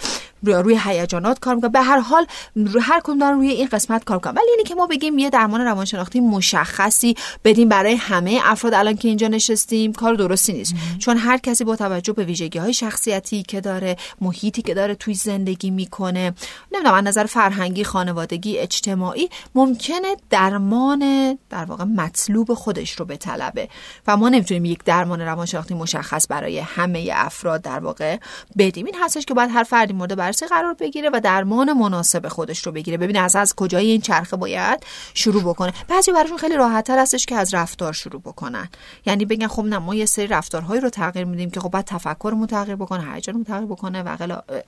[0.43, 1.71] روی روی هیجانات کار می‌کنه.
[1.71, 2.25] به هر حال
[2.55, 5.29] روی هر کدوم دارن روی این قسمت کار کنن ولی اینی که ما بگیم یه
[5.29, 10.75] درمان روانشناختی مشخصی بدیم برای همه افراد الان که اینجا نشستیم کار درستی نیست.
[10.99, 12.73] چون هر کسی با توجه به ویژگی های
[13.07, 16.33] شخصیتی که داره محیطی که داره توی زندگی می‌کنه.
[16.71, 23.69] نمی‌دونم از نظر فرهنگی خانوادگی اجتماعی ممکنه درمان در واقع مطلوب خودش رو به طلبه
[24.07, 28.17] و ما نمی‌تونیم یک درمان روانشناختی مشخص برای همه افراد در واقع
[28.57, 28.85] بدیم.
[28.85, 32.71] این هستش که باید هر فردی مورد بررسی قرار بگیره و درمان مناسب خودش رو
[32.71, 32.97] بگیره.
[32.97, 35.73] ببینه از از کجای این چرخه باید شروع بکنه.
[35.87, 38.69] بعضی براشون خیلی راحت تر هستش که از رفتار شروع بکنن.
[39.05, 42.47] یعنی بگن خب نه ما یه سری رفتارهایی رو تغییر میدیم که خب بعد تفکرمون
[42.47, 44.15] تغییر هیجانمون تغییر بکنه و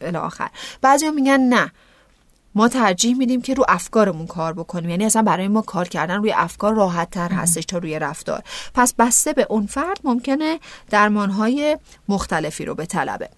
[0.02, 0.50] الی آخر.
[0.82, 1.72] بعضی میگن نه.
[2.56, 4.90] ما ترجیح میدیم که رو افکارمون کار بکنیم.
[4.90, 8.44] یعنی اصلا برای ما کار کردن روی افکار راحت تر هستش تا روی رفتار.
[8.74, 13.30] پس بسته به اون فرد ممکنه درمانهای مختلفی رو به طلبه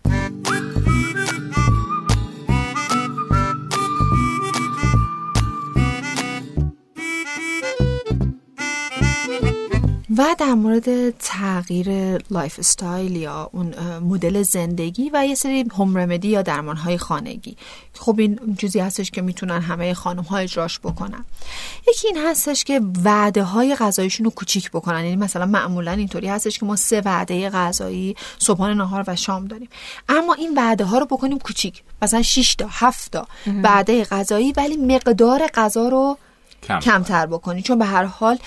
[10.18, 16.42] و در مورد تغییر lifestyle یا اون مدل زندگی و یه سری home remedy یا
[16.42, 17.58] درمان های خانگی.
[17.94, 21.26] خب این چیزی هستش که می‌تونن همه خانم ها اجراش بکنن.
[21.88, 25.06] یکی این هستش که وعده های غذایشون رو کوچیک بکنن.
[25.06, 29.70] یعنی مثلا معمولا اینطوری هستش که ما سه وعده غذایی صبحانه نهار و شام داریم.
[30.10, 31.84] اما این وعده ها رو بکنیم کوچیک.
[32.02, 33.28] مثلا 6 تا 7 تا
[33.64, 36.18] وعده غذایی ولی مقدار غذا رو
[36.64, 37.62] کم کمتر بکنی.
[37.62, 38.38] چون به هر حال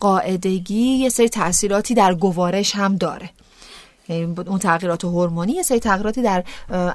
[0.00, 3.30] قاعدگی یه سری تاثیراتی در گوارش هم داره.
[4.46, 6.44] اون تغییرات هورمونی یه سری تغییراتی در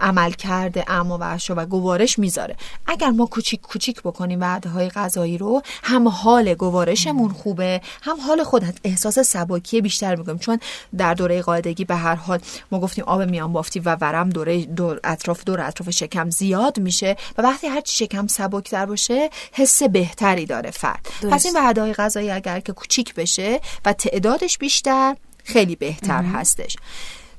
[0.02, 2.56] عمل کرده اما و و گوارش می‌ذاره.
[2.88, 8.44] اگر ما کوچیک کوچیک بکنیم وعده های غذایی رو هم حال گوارشمون خوبه هم حال
[8.44, 10.38] خودت احساس سباکی بیشتر می‌کنیم.
[10.38, 10.60] چون
[10.98, 12.40] در دوره قاعدگی به هر حال
[12.72, 17.16] ما گفتیم آب میان بافتی و ورم دوره دور اطراف دور اطراف شکم زیاد میشه
[17.38, 21.08] و وقتی هر چی شکم سبکتر باشه حس بهتری داره فرد.
[21.32, 26.78] پس این وعده های غذایی اگر که کوچیک بشه و تعدادش بیشتر خیلی بهتر هستش.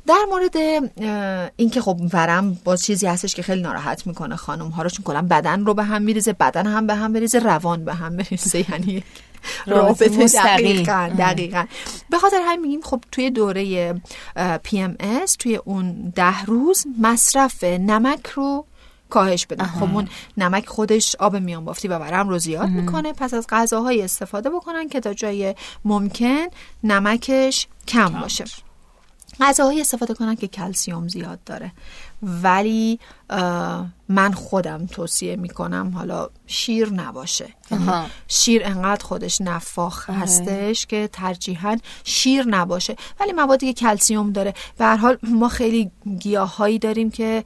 [0.07, 0.57] در مورد
[1.57, 5.23] اینکه خب ورم با چیزی هستش که خیلی ناراحت می‌کنه خانم ها رو چون کلا
[5.23, 9.05] بدن رو به هم میریزه بدن هم به هم بریزه روان به هم بریزه یعنی
[9.67, 11.65] رابطه دقیقا دقیقا.
[12.11, 13.95] به خاطر همین میگیم خب توی دوره
[14.63, 18.67] PMS توی اون ده روز مصرف نمک رو
[19.11, 23.13] کاهش بدن خب اون نمک خودش آب میان بافتی و ورم رو زیاد می‌کنه.
[23.13, 26.47] پس از غذاهای استفاده بکنن که تا جای ممکن
[26.85, 28.45] نمکش کم, کم باشه.
[29.41, 31.73] غذاهایی استفاده کنن که کلسیوم زیاد داره.
[32.23, 33.01] ولی
[34.09, 37.49] من خودم توصیه می‌کنم حالا شیر نباشه.
[37.71, 37.91] یعنی
[38.29, 40.19] شیر انقدر خودش نفاخ آره.
[40.19, 42.97] هستش که ترجیحا شیر نباشه.
[43.21, 44.55] ولی موادی که کلسیوم داره.
[44.79, 47.45] به هر حال ما خیلی گیاهایی داریم که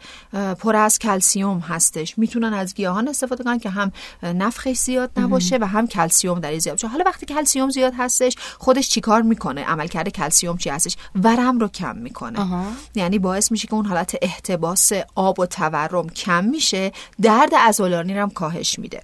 [0.58, 2.18] پر از کلسیوم هستش.
[2.18, 6.74] می‌تونن از گیاهان استفاده کنن که هم نفخش زیاد نباشه و هم کلسیوم در زیاد.
[6.74, 11.68] باشه حالا وقتی کلسیوم زیاد هستش خودش چیکار می‌کنه؟ عملکرد کلسیوم چی هستش؟ ورم رو
[11.68, 12.66] کم می‌کنه.
[12.94, 18.30] یعنی باعث میشه که اون حالت احتباس آب و تورم کم میشه درد عضلانی هم
[18.30, 19.02] کاهش میده.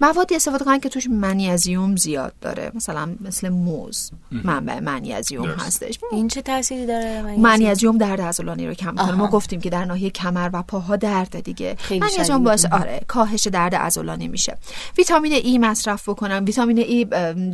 [0.00, 2.72] موادی استفاده کنن که توش منیزیوم زیاد داره.
[2.74, 5.98] مثلا مثل موز منبع منیزیوم هستش.
[6.12, 9.12] این چه تأثیری داره منیزیوم؟ درد عضلانی رو کم می‌کنه.
[9.12, 11.76] ما گفتیم که در ناحیه کمر و پاها درد دیگه.
[11.90, 14.58] منیزیوم باعث آره کاهش درد عضلانی میشه.
[14.98, 17.04] ویتامین ای مصرف بکنن ویتامین ای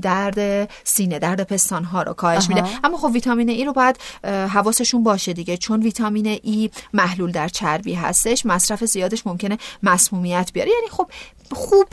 [0.03, 2.65] درد سینه درد پستان ها رو کاهش میده.
[2.85, 5.57] اما خب ویتامین ای رو باید حواسشون باشه دیگه.
[5.57, 10.71] چون ویتامین ای محلول در چربی هستش مصرف زیادش ممکنه مسمومیت بیاره.
[10.71, 11.11] یعنی خب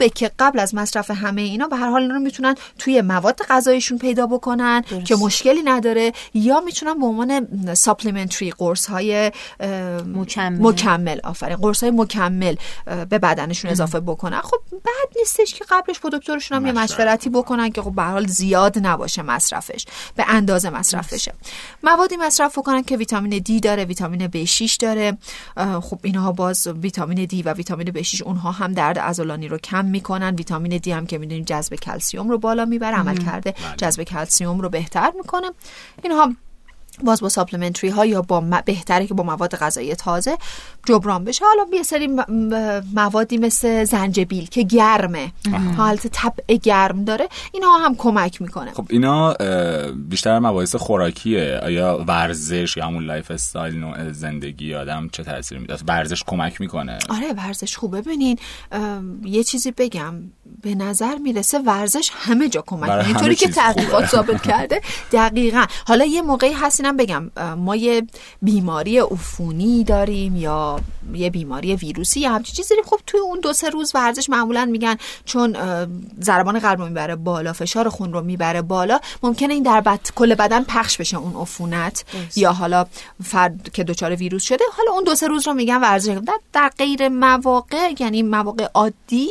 [0.08, 3.98] خوبه که قبل از مصرف همه اینا به هر حال رو می‌تونن توی مواد غذایشون
[3.98, 9.32] پیدا بکنن که مشکلی نداره یا می‌تونن به عنوان ساپلیمنتری قرص های
[10.06, 14.40] مکمل, مکمل آفرین قرص های مکمل به بدنشون اضافه بکنن.
[14.40, 17.70] خب بعد نیستش که قبلش با دکترشون هم یه مشورتی بکنن.
[17.70, 21.32] که خب به حال زیاد نباشه مصرفش به اندازه مصرف بشه
[21.82, 25.18] موادی مصرف بکنن که ویتامین دی داره ویتامین B6 داره.
[25.82, 30.34] خب اینها باز ویتامین دی و ویتامین B6 اونها هم درد عضلانی رو کم می‌کنن.
[30.34, 33.50] ویتامین دی هم که می‌دونیم جذب کلسیوم رو بالا می‌بره عمل کرده.
[33.50, 33.76] بله.
[33.76, 35.50] جذب کلسیوم رو بهتر می‌کنه.
[36.02, 36.32] اینها
[37.04, 40.38] باز با ساپلمنتری ها یا با بهتره که با مواد غذایی تازه
[40.86, 41.44] جبران بشه.
[41.44, 42.08] حالا یه سری
[42.94, 45.32] موادی مثل زنجبیل که گرمه
[45.76, 48.72] حالت طبع گرم داره اینا هم کمک می‌کنه.
[48.72, 49.34] خب اینا
[50.08, 51.60] بیشتر مباحث خوراکیه.
[51.62, 56.98] آیا ورزش یا همون lifestyle نوع زندگی آدم چه تاثیر میده ورزش کمک می‌کنه.
[57.08, 58.02] آره ورزش خوبه.
[58.02, 58.38] ببینین
[59.24, 60.14] یه چیزی بگم.
[60.62, 64.80] به نظر می‌رسه ورزش همه جا کمک اینطوری که تحقیقات ثابت کرده
[65.12, 65.64] دقیقا.
[65.86, 68.06] حالا یه موقعی هست بگم ما یه
[68.42, 70.80] بیماری عفونی داریم یا
[71.14, 72.84] یه بیماری ویروسی یا همچین چیزی داریم.
[72.84, 75.56] خب توی اون دو سه روز ورزش معمولا میگن چون
[76.20, 80.00] ضربان قلب رو می‌بره بالا فشار خون رو می‌بره بالا ممکنه این در بد...
[80.14, 82.04] کل بدن پخش بشه اون عفونت.
[82.36, 82.86] یا حالا
[83.24, 86.08] فرد که دچار ویروس شده حالا اون دو سه روز رو میگن ورزش.
[86.26, 89.28] در, در غیر مواقع یعنی مواقع عادی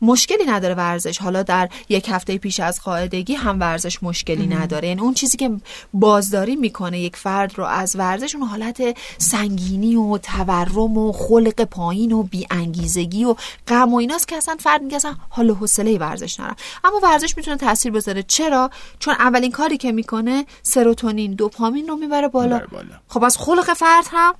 [0.00, 1.18] مشکلی نداره ورزش.
[1.18, 4.88] حالا در یک هفته پیش از قاعدگی هم ورزش مشکلی نداره.
[4.88, 5.50] یعنی اون چیزی که
[5.94, 8.82] بازداری می‌کنه یک فرد رو از ورزش اون حالت
[9.18, 13.34] سنگینی و تورم و خلق پایین و بی انگیزگی و
[13.68, 17.36] غم و ایناست که اصلا فرد میگه اصلا حال و حوصله ورزش نرم اما ورزش
[17.36, 18.22] می‌تونه تاثیر بذاره.
[18.22, 22.60] چرا؟ چون اولین کاری که می‌کنه سروتونین دوپامین رو می‌بره بالا.
[22.72, 22.94] بالا.
[23.08, 24.34] خب از خلق فرد هم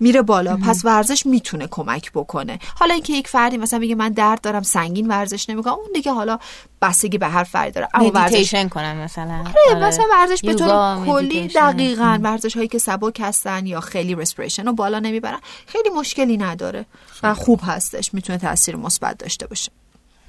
[0.00, 0.56] میره بالا.
[0.56, 2.58] پس ورزش می‌تونه کمک بکنه.
[2.76, 6.38] حالا اینکه یک فردی مثلا میگه من درد دارم سنگین ورزش نمی‌کنم اون دیگه حالا
[6.82, 7.88] بستگی به هر فردی داره.
[7.94, 9.38] اما ورزش کنن مثلا.
[9.38, 9.86] آره, آره.
[9.86, 14.72] مثلا ورزش به طور کلی دقیقا ورزش هایی که سبک هستن یا خیلی رسپریشن رو
[14.72, 16.86] بالا نمی‌برن خیلی مشکلی نداره
[17.22, 18.14] و خوب هستش.
[18.14, 19.72] می‌تونه تاثیر مثبت داشته باشه.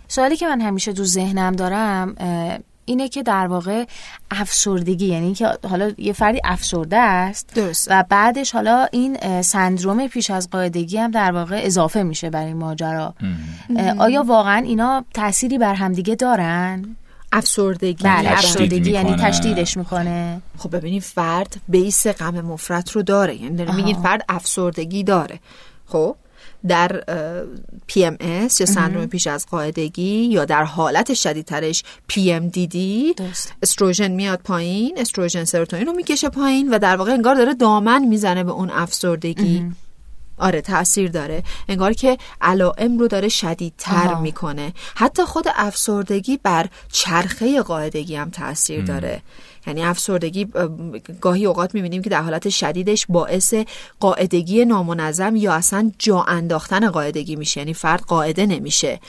[0.08, 2.16] سوالی که من همیشه تو ذهنم دارم
[2.86, 3.86] اینه که در واقع
[4.32, 7.88] افسردگی یعنی که حالا یه فردی افسرده است درست.
[7.92, 12.58] و بعدش حالا این سندروم پیش از قاعدگی هم در واقع اضافه میشه برای این
[12.58, 13.14] ماجرا
[13.98, 16.96] آیا واقعا اینا تأثیری بر همدیگه دارن؟
[17.32, 18.04] افسردگی.
[18.04, 20.42] بله افسردگی یعنی تشدیدش می‌کنه.
[20.58, 23.36] خب ببینید فرد بیس غم مفرط رو داره.
[23.36, 25.40] یعنی میگین فرد افسردگی داره.
[25.86, 26.16] خب؟
[26.68, 27.04] در
[27.90, 32.78] PMS یا سندروم پیش از قاعدگی یا در حالت شدیدترش PMDD
[33.64, 38.44] استروژن میاد پایین استروژن سروتونین رو می‌کشه پایین و در واقع انگار داره دامن می‌زنه
[38.44, 39.72] به اون افسردگی.
[40.42, 41.44] آره تاثیر داره.
[41.70, 44.74] انگار که علائم رو داره شدیدتر می‌کنه.
[44.96, 49.22] حتی خود افسردگی بر چرخه قاعدگی هم تاثیر داره.
[49.68, 50.48] یعنی افسردگی
[51.22, 53.54] گاهی اوقات می‌بینیم که در حالت شدیدش باعث
[54.00, 57.60] قاعدگی نامنظم یا اصلا جا انداختن قاعدگی میشه.
[57.62, 59.00] یعنی فرد قاعده نمیشه.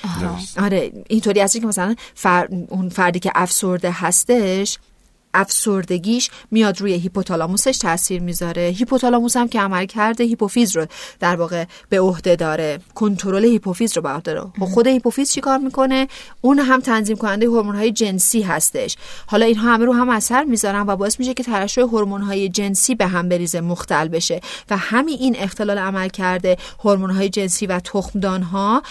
[0.59, 1.95] آره اینطوری هستی که مثلا
[2.69, 4.79] اون فردی که افسرده هستش
[5.35, 8.63] افسردگیش میاد روی هیپوتالاموسش تاثیر می‌ذاره.
[8.63, 10.87] هیپوتالاموس هم که عمل کرده هیپوفیز رو
[11.21, 12.79] در واقع به عهده داره.
[12.95, 14.51] کنترل هیپوفیز رو به عهده داره.
[14.61, 16.09] خب خود هیپوفیز چیکار می‌کنه؟
[16.41, 18.97] اون هم تنظیم کننده هورمون های جنسی هستش.
[19.27, 22.95] حالا اینها همه رو هم اثر می‌ذارن و باعث میشه که ترشح هورمون های جنسی
[22.95, 24.41] به هم بریزه مختل بشه.
[24.71, 28.83] و همین این اختلال عمل کرده هورمون های جنسی و تخمدان ها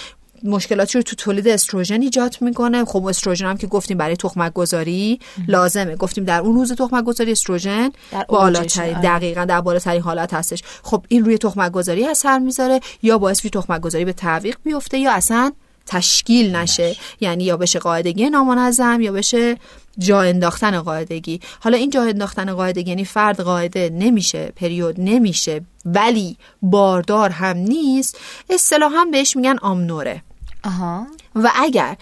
[0.43, 2.85] مشکلاتی رو تو تولید استروژن ایجاد می‌کنه.
[2.85, 5.95] خب استروژن هم که گفتیم برای تخمک گذاری لازمه.
[5.95, 7.91] گفتیم در اون روز تخمک گذاری استروژن
[8.27, 9.03] بالاترین آره.
[9.03, 10.63] دقیقا در بالاترین حالت هستش.
[10.83, 14.97] خب این روی تخمک گذاری اثر می‌ذاره یا باعث روی تخمک گذاری به تعویق بیفته
[14.97, 15.51] یا اصلا
[15.85, 16.95] تشکیل نشه.
[17.19, 19.57] یعنی یا بشه قاعدگی نامنظم یا بشه
[19.97, 21.39] جا انداختن قاعدگی.
[21.59, 28.17] حالا این جا انداختن قاعدگی یعنی فرد قاعده نمیشه پریود نمیشه ولی باردار هم نیست.
[28.49, 30.23] اصطلاحا بهش میگن آمنوره.
[30.63, 31.07] آها.
[31.35, 31.97] و اگر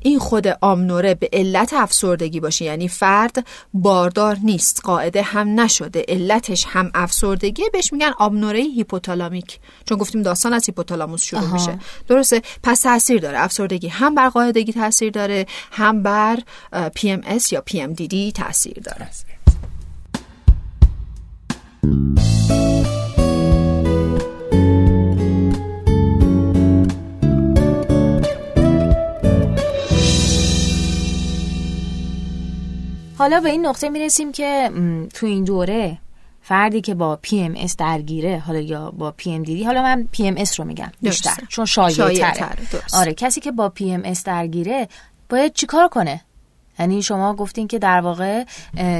[0.00, 6.66] این خود آمنوره به علت افسردگی باشه یعنی فرد باردار نیست قاعده هم نشده علتش
[6.68, 9.58] هم افسردگی بهش میگن آمنوره هیپوتالامیک.
[9.84, 11.52] چون گفتیم داستان از هیپوتالاموس شروع آها.
[11.52, 11.78] میشه.
[12.08, 13.38] درسته؟ پس تاثیر داره.
[13.38, 16.38] افسردگی هم بر قاعدگی تاثیر داره هم بر
[16.94, 19.08] پی ام اس یا پی ام دی دی تاثیر داره.
[33.18, 34.70] حالا به این نقطه می‌رسیم که
[35.14, 35.98] تو این دوره
[36.42, 41.30] فردی که با PMS درگیره حالا یا با PMDD حالا من PMS رو میگم بیشتر
[41.30, 41.46] درسته.
[41.48, 41.96] چون شایع.
[42.92, 44.88] آره کسی که با PMS درگیره
[45.28, 46.20] باید چیکار کنه
[46.78, 48.44] یعنی شما گفتین که در واقع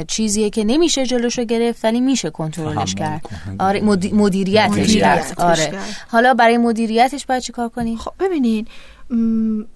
[0.07, 3.21] چیزیه که نمیشه جلوشو گرفت ولی میشه کنترلش کرد.
[3.59, 5.71] آره مدی- مدیریتش کرد آره.
[6.07, 8.67] حالا برای مدیریتش باید چیکار کنی خب ببینین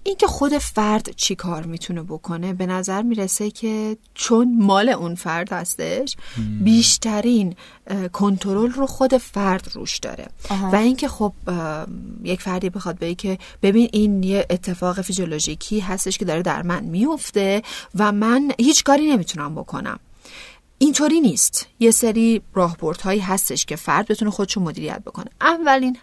[0.02, 5.52] اینکه خود فرد چی کار می‌تونه بکنه به نظر می‌رسه که چون مال اون فرد
[5.52, 6.16] هستش
[6.60, 7.54] بیشترین
[8.12, 10.28] کنترل رو خود فرد روش داره.
[10.50, 10.70] آها.
[10.70, 11.32] و اینکه خب
[12.24, 16.84] یک فردی بخواد بگه که ببین این یه اتفاق فیزیولوژیکی هستش که داره در من
[16.84, 17.62] میفته
[17.94, 19.98] و من هیچ کاری نمی‌تونم بکنم.
[20.78, 21.66] اینطوری نیست.
[21.80, 25.26] یه سری راهبردهایی هستش که فرد بتونه خودشو مدیریت بکنه.
[25.40, 25.96] اولین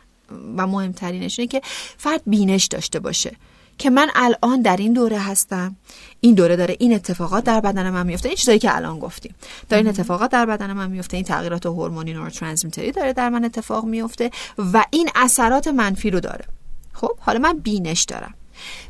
[0.57, 1.61] و مهمترینش اینه که
[1.97, 3.35] فرد بینش داشته باشه
[3.79, 5.75] که من الان در این دوره هستم.
[6.21, 8.29] این دوره داره این اتفاقات در بدن من میفته.
[8.29, 9.35] این چیزایی که الان گفتیم.
[9.69, 11.17] داره این اتفاقات در بدن من میفته.
[11.17, 14.31] این تغییرات هورمونی نوروترانسمیتری داره در من اتفاق میفته
[14.73, 16.45] و این اثرات منفی رو داره.
[16.93, 18.33] خب حالا من بینش دارم.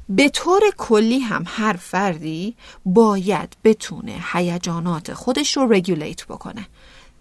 [0.10, 6.68] به طور کلی هم هر فردی باید بتونه هیجانات خودش رو رگولیت بکنه.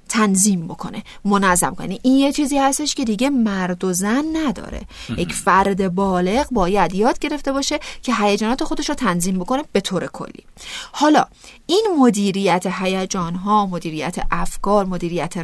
[0.09, 1.99] تنظیم بکنه منظم کنه.
[2.03, 4.81] این یه چیزی هستش که دیگه مرد و زن نداره.
[5.17, 10.07] یک فرد بالغ باید یاد گرفته باشه که هیجانات خودش رو تنظیم بکنه به طور
[10.07, 10.45] کلی.
[10.93, 11.25] حالا
[11.67, 15.35] این مدیریت هیجان ها مدیریت افکار مدیریت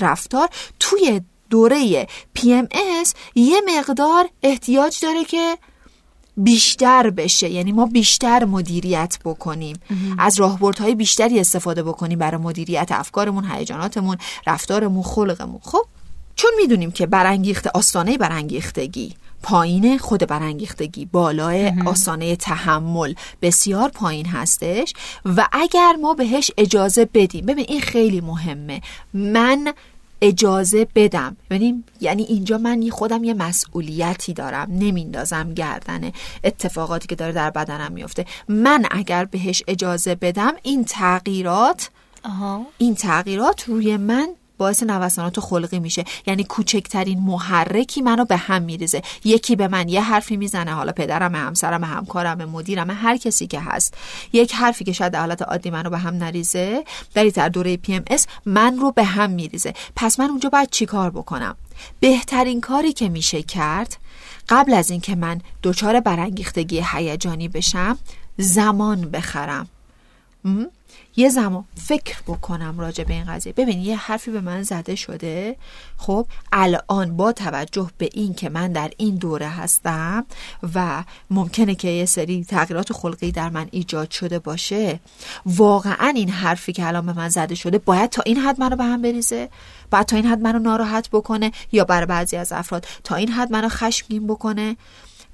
[0.00, 0.48] رفتار
[0.80, 2.06] توی دوره
[2.38, 5.58] PMS یه مقدار احتیاج داره که
[6.36, 7.48] بیشتر بشه.
[7.48, 9.76] یعنی ما بیشتر مدیریت بکنیم.
[10.18, 15.60] از راهبردهای بیشتری استفاده بکنیم برای مدیریت افکارمون هیجاناتمون رفتارمون خلقمون.
[15.62, 15.86] خب
[16.36, 24.92] چون می‌دونیم که برانگیخته آستانه برانگیختگی پایین خود برانگیختگی بالای آستانه تحمل بسیار پایین هستش.
[25.24, 28.80] و اگر ما بهش اجازه بدیم ببین این خیلی مهمه.
[29.14, 29.72] من
[30.26, 31.36] اجازه بدم.
[31.50, 34.68] ببینیم یعنی اینجا من خودم یه مسئولیتی دارم.
[34.70, 36.12] نمیندازم گردن
[36.44, 41.90] اتفاقاتی که داره در بدنم میفته من اگر بهش اجازه بدم این تغییرات
[42.24, 42.66] آها.
[42.78, 46.04] این تغییرات روی من باعث نوسانات خلقی میشه.
[46.26, 49.02] یعنی کوچکترین محرکی منو به هم میریزه.
[49.24, 53.94] یکی به من یه حرفی می‌زنه حالا پدرم همسرم همکارم مدیرم هر کسی که هست.
[54.32, 57.94] یک حرفی که شاید در حالت عادی منو به هم نریزه در در دوره پی
[57.94, 59.74] ام اس من رو به هم میریزه.
[59.96, 61.56] پس من اونجا باید چیکار بکنم؟
[62.00, 63.96] بهترین کاری که میشه کرد
[64.48, 67.98] قبل از اینکه من دچار برانگیختگی هیجانی بشم
[68.38, 69.68] زمان بخرم.
[71.16, 73.52] یه زمان فکر بکنم راجع به این قضیه.
[73.52, 75.56] ببین یه حرفی به من زده شده.
[75.96, 80.26] خب الان با توجه به این که من در این دوره هستم
[80.74, 85.00] و ممکنه که یه سری تغییرات خلقی در من ایجاد شده باشه
[85.46, 88.84] واقعا این حرفی که الان به من زده شده باید تا این حد منو به
[88.84, 89.48] هم بریزه؟
[89.90, 93.52] باید تا این حد منو ناراحت بکنه؟ یا برای بعضی از افراد تا این حد
[93.52, 94.76] منو خشمگین بکنه؟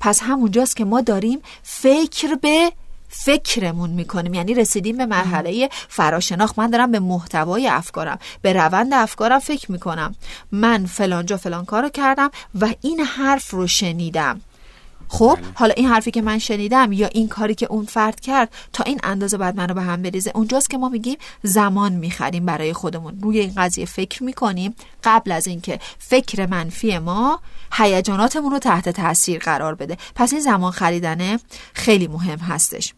[0.00, 2.72] پس همونجاست که ما داریم فکر به
[3.14, 4.34] فکرمون می‌کنیم.
[4.34, 6.58] یعنی رسیدیم به مرحله فراشناخت.
[6.58, 10.14] من دارم به محتوای افکارم به روند افکارم فکر می‌کنم.
[10.52, 12.30] من فلانجا فلان کارو کردم
[12.60, 14.40] و این حرف رو شنیدم.
[15.08, 18.84] خب حالا این حرفی که من شنیدم یا این کاری که اون فرد کرد تا
[18.84, 23.18] این اندازه بعد منو به هم بریزه اونجاست که ما میگیم زمان می‌خریم برای خودمون.
[23.22, 24.74] روی این قضیه فکر می‌کنیم.
[25.04, 27.40] قبل از اینکه فکر منفی ما
[27.72, 29.96] هیجاناتمون رو تحت تاثیر قرار بده.
[30.14, 31.40] پس این زمان خریدنه
[31.74, 32.94] خیلی مهم هستش.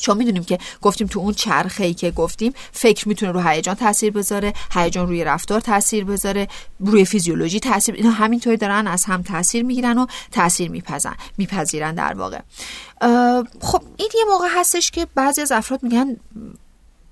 [0.00, 4.12] چون می‌دونیم که گفتیم تو اون چرخه ای که گفتیم فکر می‌تونه رو هیجان تاثیر
[4.12, 6.48] بذاره هیجان روی رفتار تاثیر بذاره
[6.80, 12.14] روی فیزیولوژی تاثیر اینا همینطوری دارن از هم تاثیر می‌گیرن و تاثیر میپزن میپذیرن در
[12.14, 12.40] واقع.
[13.60, 16.16] خب این یه موقع هستش که بعضی از افراد میگن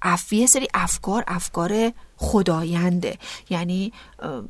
[0.03, 3.19] افیه سری افکار افکار خداینده.
[3.51, 3.93] یعنی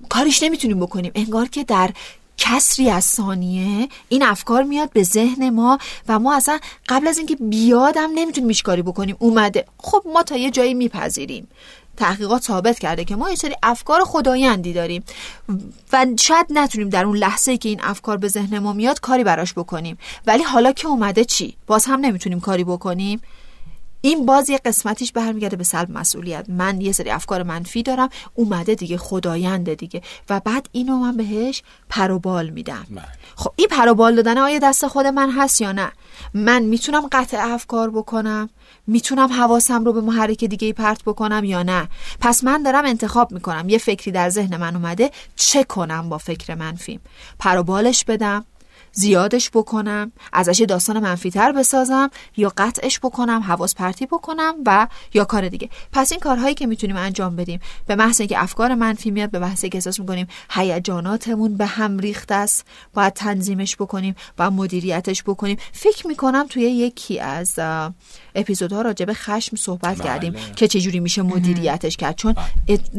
[0.08, 1.12] کارش نمی‌تونیم بکنیم.
[1.14, 1.90] انگار که در
[2.38, 3.88] کسری از ثانیه.
[4.08, 5.78] این افکار میاد به ذهن ما
[6.08, 6.58] و ما اصلا
[6.88, 9.16] قبل از اینکه بیادم نمی‌تونیم هیچ کاری بکنیم.
[9.18, 9.64] اومده.
[9.78, 11.48] خب ما تا یه جایی میپذیریم.
[11.96, 15.04] تحقیقات ثابت کرده که ما یه سری افکار خدایندی داریم
[15.92, 19.52] و شاید نتونیم در اون لحظه که این افکار به ذهن ما میاد کاری براش
[19.52, 19.98] بکنیم.
[20.26, 23.20] ولی حالا که اومده چی؟ باز هم نمی‌تونیم کاری بکنیم.
[24.06, 26.44] این باز یه قسمتیش برمیگرده به سلب مسئولیت.
[26.48, 30.02] من یه سری افکار منفی دارم اومده دیگه خداینده دیگه.
[30.30, 32.86] و بعد اینو من بهش پروبال میدم.
[32.90, 33.04] بله.
[33.36, 35.92] خب این پروبال دادن آیا دست خود من هست یا نه؟
[36.34, 38.50] من می‌تونم قطع افکار بکنم؟
[38.86, 41.88] می‌تونم حواسم رو به محرک دیگه پرت بکنم یا نه؟
[42.20, 43.68] پس من دارم انتخاب می‌کنم.
[43.68, 47.00] یه فکری در ذهن من اومده چه کنم با فکر منفیم؟
[47.38, 48.44] پروبالش بدم.
[48.96, 55.48] زیادش بکنم ازش داستان منفیتر بسازم یا قطعش بکنم حواس پرتی بکنم و یا کار
[55.48, 55.70] دیگه.
[55.92, 59.64] پس این کارهایی که می‌تونیم انجام بدیم به محض اینکه افکار منفی میاد به محض
[59.64, 65.56] اینکه احساس می‌کنیم هیجاناتمون به هم ریخته است باید تنظیمش بکنیم و مدیریتش بکنیم.
[65.72, 67.58] فکر می‌کنم توی یکی از
[68.36, 70.04] اپیزودها راجع به خشم صحبت بله.
[70.04, 72.16] کردیم که چجوری میشه مدیریتش کرد.
[72.16, 72.34] چون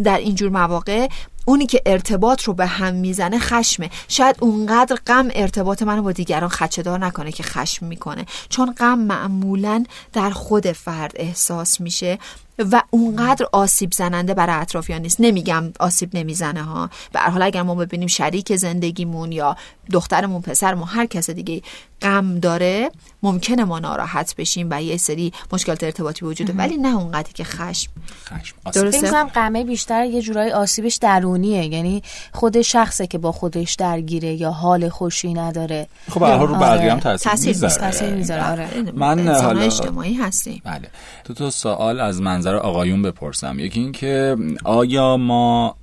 [0.04, 1.08] در اینجور مواقع
[1.46, 3.90] اونی که ارتباط رو به هم می‌زنه خشمه.
[4.08, 8.26] شاید اونقدر غم ارتباط منو با دیگران خدشه‌دار نکنه که خشم می‌کنه.
[8.50, 9.84] چون غم معمولا
[10.14, 12.20] در خود فرد احساس میشه.
[12.60, 15.18] و اونقدر آسیب زننده برای اطرافیان نیست.
[15.20, 16.90] نمیگم آسیب نمی‌زنه ها.
[17.14, 19.58] به هر حال اگر ما ببینیم شریک زندگیمون یا
[19.92, 21.62] دخترمون پسرمون هر کس دیگه
[22.02, 22.90] غم داره
[23.24, 26.54] ممکنه ما ناراحت بشیم و یه سری مشکلات ارتباطی وجوده.
[26.54, 27.92] ولی نه اونقدری که خشم.
[28.26, 28.56] خشم.
[28.66, 28.84] آسیب.
[28.84, 31.66] درسته؟ فکر کنم غمه بیشتر یه جورایی آسیبش درونیه.
[31.66, 32.04] یعنی
[32.34, 35.88] خود شخصه که با خودش درگیره یا حال خوشی نداره.
[36.10, 36.78] خب به هر حال رو آره.
[36.78, 37.76] بقیه هم تاثیر تاثیر می‌ذاره.
[37.76, 38.92] تاثیر می‌ذاره آره.
[38.94, 40.62] من انسان حالا- اجتماعی هستیم.
[40.66, 40.90] بله.
[41.26, 45.78] دو تا سوال از منظر آقایون بپرسم یکی این که آیا ما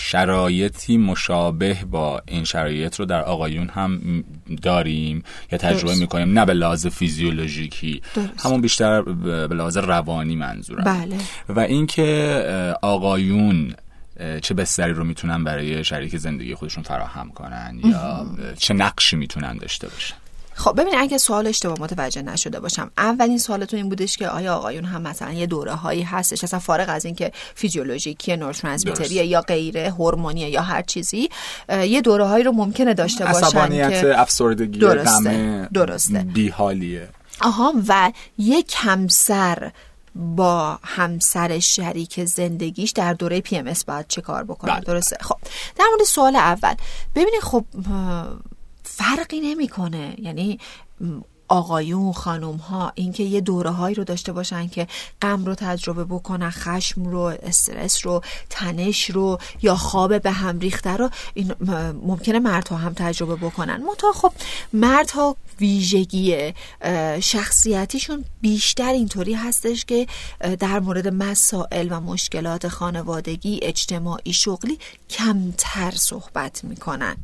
[0.00, 4.24] شرایطی مشابه با این شرایط رو در آقایون هم
[4.62, 5.22] داریم
[5.52, 6.00] یا تجربه درست.
[6.00, 8.46] می‌کنیم نه به لحاظ فیزیولوژیکی درست.
[8.46, 11.16] همون بیشتر به لحاظ روانی منظورم بله.
[11.48, 12.44] و اینکه
[12.82, 13.74] آقایون
[14.42, 18.26] چه بستری رو می‌تونن برای شریک زندگی خودشون فراهم کنن یا
[18.58, 20.16] چه نقشی می‌تونن داشته باشن
[20.62, 24.84] خب ببین اگه سوال اشتباه متوجه نشده باشم اولین سوالتون این بودش که آیا آقایون
[24.84, 30.48] هم مثلا یه دوره هایی هستش اصلا فارغ از اینکه فیزیولوژیکی نورترانسمیتریه یا غیره هورمونیه
[30.48, 31.28] یا هر چیزی
[31.68, 36.18] یه دوره هایی رو ممکنه داشته باشن عصبانیت که افسردگی درسته، درسته.
[36.18, 37.08] بیحالیه
[37.40, 39.72] آها و یک همسر
[40.14, 44.80] با همسر شریک زندگیش در دوره پی ام اس باید چه کار بکنه بله.
[44.80, 45.36] درسته خب
[45.76, 46.74] در مورد سوال اول
[47.14, 47.64] ببینید خب
[48.96, 50.14] فرقی نمی‌کنه.
[50.18, 50.58] یعنی
[51.48, 54.86] آقایون خانوم ها اینکه یه دوره هایی رو داشته باشن که
[55.22, 60.90] غم رو تجربه بکنن خشم رو استرس رو تنش رو یا خواب به هم ریخته
[60.90, 61.54] رو این
[62.02, 63.82] ممکنه مردها هم تجربه بکنن.
[63.82, 64.32] منتها خب
[64.72, 66.52] مردها ویژگی
[67.20, 70.06] شخصیتیشون بیشتر اینطوری هستش که
[70.58, 74.78] در مورد مسائل و مشکلات خانوادگی اجتماعی شغلی
[75.10, 77.16] کمتر صحبت می‌کنن.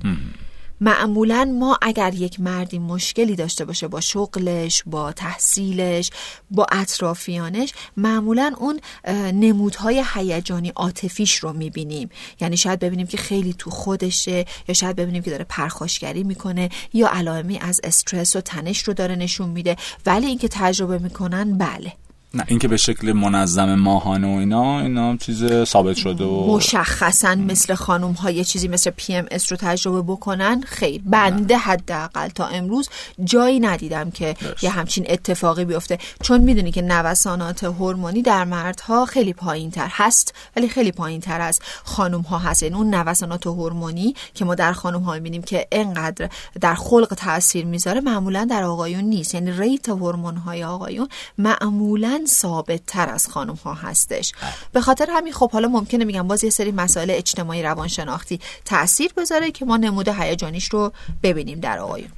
[0.81, 6.11] معمولا ما اگر یک مردی مشکلی داشته باشه با شغلش با تحصیلش
[6.51, 8.81] با اطرافیانش معمولا اون
[9.33, 12.11] نمودهای هیجانی عاطفیش رو می‌بینیم.
[12.41, 17.09] یعنی شاید ببینیم که خیلی تو خودشه یا شاید ببینیم که داره پرخاشگری می‌کنه یا
[17.09, 19.77] علائمی از استرس و تنش رو داره نشون میده.
[20.07, 21.93] ولی اینکه تجربه می‌کنن بله.
[22.35, 27.75] نه اینکه به شکل منظم ماهانه و اینا اینا چیز ثابت شده و مشخصا مثل
[27.75, 32.47] خانم ها یه چیزی مثل پی ام اس رو تجربه بکنن خیر بنده حداقل تا
[32.47, 32.89] امروز
[33.25, 35.99] جایی ندیدم که یه همچین اتفاقی بیفته.
[36.23, 41.41] چون می‌دونی که نوسانات هورمونی در مردها خیلی پایین تر هست ولی خیلی پایین تر
[41.41, 42.63] از خانم ها هست.
[42.63, 46.29] یعنی اون نوسانات هورمونی که ما در خانم ها می‌بینیم که انقدر
[46.61, 49.35] در خلق تاثیر می‌ذاره معمولا در آقایون نیست.
[49.35, 51.09] یعنی ریت هورمون های آقایون
[51.39, 54.33] معمولا ثابت تر از خانم ها هستش.
[54.73, 59.51] به خاطر همین خب حالا ممکنه میگم باز یه سری مسائل اجتماعی روانشناختی تاثیر بذاره
[59.51, 60.93] که ما نمود هیجانیش رو
[61.23, 62.11] ببینیم در آقایون.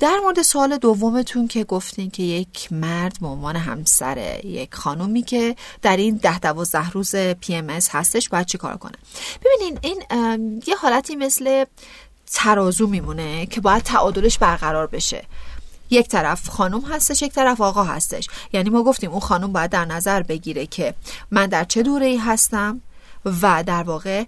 [0.00, 5.56] در مورد سوال دومتون که گفتین که یک مرد به عنوان همسر یک خانومی که
[5.82, 8.94] در این ده دوازده روز پی ام هستش باید چی کار کنه؟
[9.44, 10.02] ببینین این
[10.66, 11.64] یه حالتی مثل
[12.32, 15.24] ترازو میمونه که باید تعادلش برقرار بشه.
[15.94, 18.28] یک طرف خانم هستش یک طرف آقا هستش.
[18.52, 20.94] یعنی ما گفتیم اون خانم باید در نظر بگیره که
[21.30, 22.80] من در چه دوره ای هستم
[23.42, 24.24] و در واقع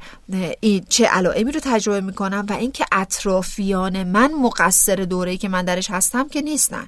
[0.61, 5.91] این چه علائمی رو تجربه می‌کنم و اینکه اطرافیان من مقصر دوره که من درش
[5.91, 6.87] هستم که نیستن.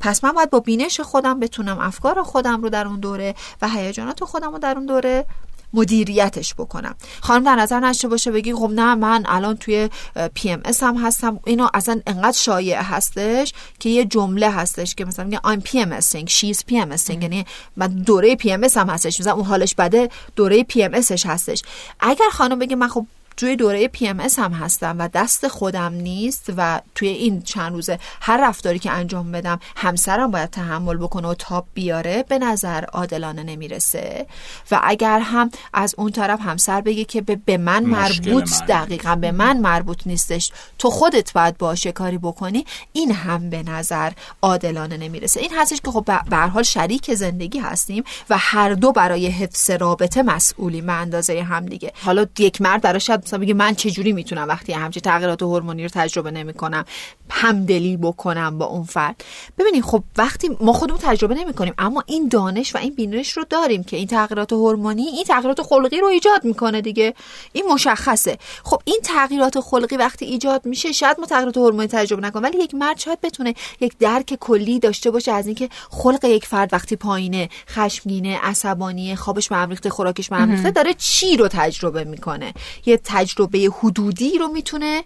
[0.00, 4.24] پس من باید با بینش خودم بتونم افکار خودم رو در اون دوره و هیجانات
[4.24, 5.26] خودم رو در اون دوره
[5.74, 6.94] مدیریتش بکنم.
[7.20, 9.90] خانم در نظر نشته باشه بگی خب نه من الان توی
[10.34, 11.40] PMSام هستم.
[11.46, 16.58] اینو اصلا انقدر شایع هستش که یه جمله هستش که مثلا میگه I'm PMSing she's
[16.70, 17.44] PMSing یعنی
[17.76, 19.20] من دوره PMSام هستش.
[19.20, 21.62] مثلا اون حالش بده دوره PMSش هستش.
[22.00, 23.06] اگر خانم بگه من خب
[23.42, 28.78] توی دوره PMSام هستم و دست خودم نیست و توی این چند روزه هر رفتاری
[28.78, 34.26] که انجام بدم همسرم باید تحمل بکنه و تاب بیاره به نظر عادلانه نمی‌رسه.
[34.70, 38.66] و اگر هم از اون طرف همسر بگه که به من مربوط من.
[38.66, 44.12] دقیقا به من مربوط نیستش تو خودت باید باشه کاری بکنی این هم به نظر
[44.42, 45.40] عادلانه نمی‌رسه.
[45.40, 50.22] این هستش که خب به حال شریک زندگی هستیم و هر دو برای حفظ رابطه
[50.22, 51.92] مسئولیم به اندازه هم دیگه.
[52.04, 56.30] حالا یک مرد براش مثلا بگه من چجوری می‌تونم وقتی همچی تغییرات هورمونی رو تجربه
[56.30, 56.84] نمی‌کنم
[57.30, 59.24] همدلی بکنم با اون فرد؟
[59.58, 63.44] ببینید خب وقتی ما خودمون تجربه نمی کنیم اما این دانش و این بینش رو
[63.50, 67.14] داریم که این تغییرات هورمونی این تغییرات خلقی رو ایجاد می‌کنه دیگه.
[67.52, 68.38] این مشخصه.
[68.64, 72.74] خب این تغییرات خلقی وقتی ایجاد میشه شاید ما تغییرات هورمونی تجربه نکنیم ولی یک
[72.74, 77.48] مرد شاید بتونه یک درک کلی داشته باشه از اینکه خلق یک فرد وقتی پایینه
[77.68, 82.54] خشمگینه عصبانی خوابش معمریخته خوراکش معمریخته داره چی رو تجربه می‌کنه.
[82.86, 85.04] یه تجربه حدودی رو می‌تونه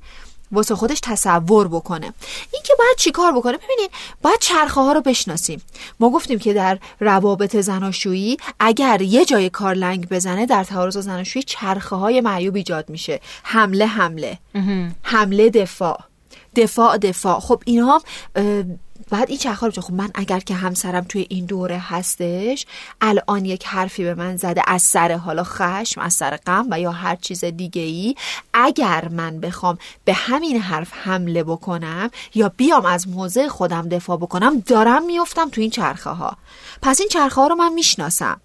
[0.52, 2.12] واسه خودش تصور بکنه.
[2.52, 3.90] این که باید چیکار بکنه؟ ببینید
[4.22, 5.62] باید چرخه ها رو بشناسیم.
[6.00, 11.42] ما گفتیم که در روابط زناشویی اگر یه جای کار لنگ بزنه در تعارض زناشویی
[11.42, 13.20] چرخه های معیوب ایجاد میشه.
[13.42, 14.38] حمله حمله.
[15.02, 15.98] حمله دفاع.
[16.56, 17.40] دفاع دفاع.
[17.40, 18.02] خب اینها
[19.10, 22.66] بعد این چرخ خب من اگر که همسرم توی این دوره هستش
[23.00, 26.92] الان یک حرفی به من زده از سر حالا خشم از سر غم و یا
[26.92, 28.14] هر چیز دیگه ای
[28.54, 34.58] اگر من بخوام به همین حرف حمله بکنم یا بیام از موضع خودم دفاع بکنم
[34.60, 36.36] دارم میفتم تو این چرخه ها
[36.82, 38.40] پس این چرخه ها رو من می‌شناسم.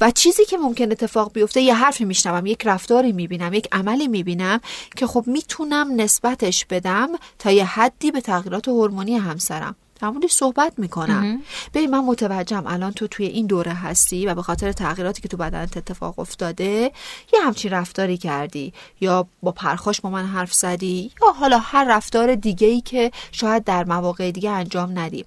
[0.00, 4.60] و چیزی که ممکن اتفاق بیفته یه حرفی میشنوم یک رفتاری می‌بینم یک عملی می‌بینم
[4.96, 7.08] که خب می‌تونم نسبتش بدم
[7.38, 9.76] تا یه حدی به تغییرات هورمونی همسرم.
[10.00, 11.42] در صحبت می‌کنم.
[11.74, 15.36] ببین من متوجهم الان تو توی این دوره هستی و به خاطر تغییراتی که تو
[15.36, 16.92] بدنت اتفاق افتاده
[17.32, 22.34] یه همچین رفتاری کردی؟ یا با پرخاش با من حرف زدی؟ یا حالا هر رفتار
[22.34, 25.24] دیگه ای که شاید در مواقع دیگه انجام ندی؟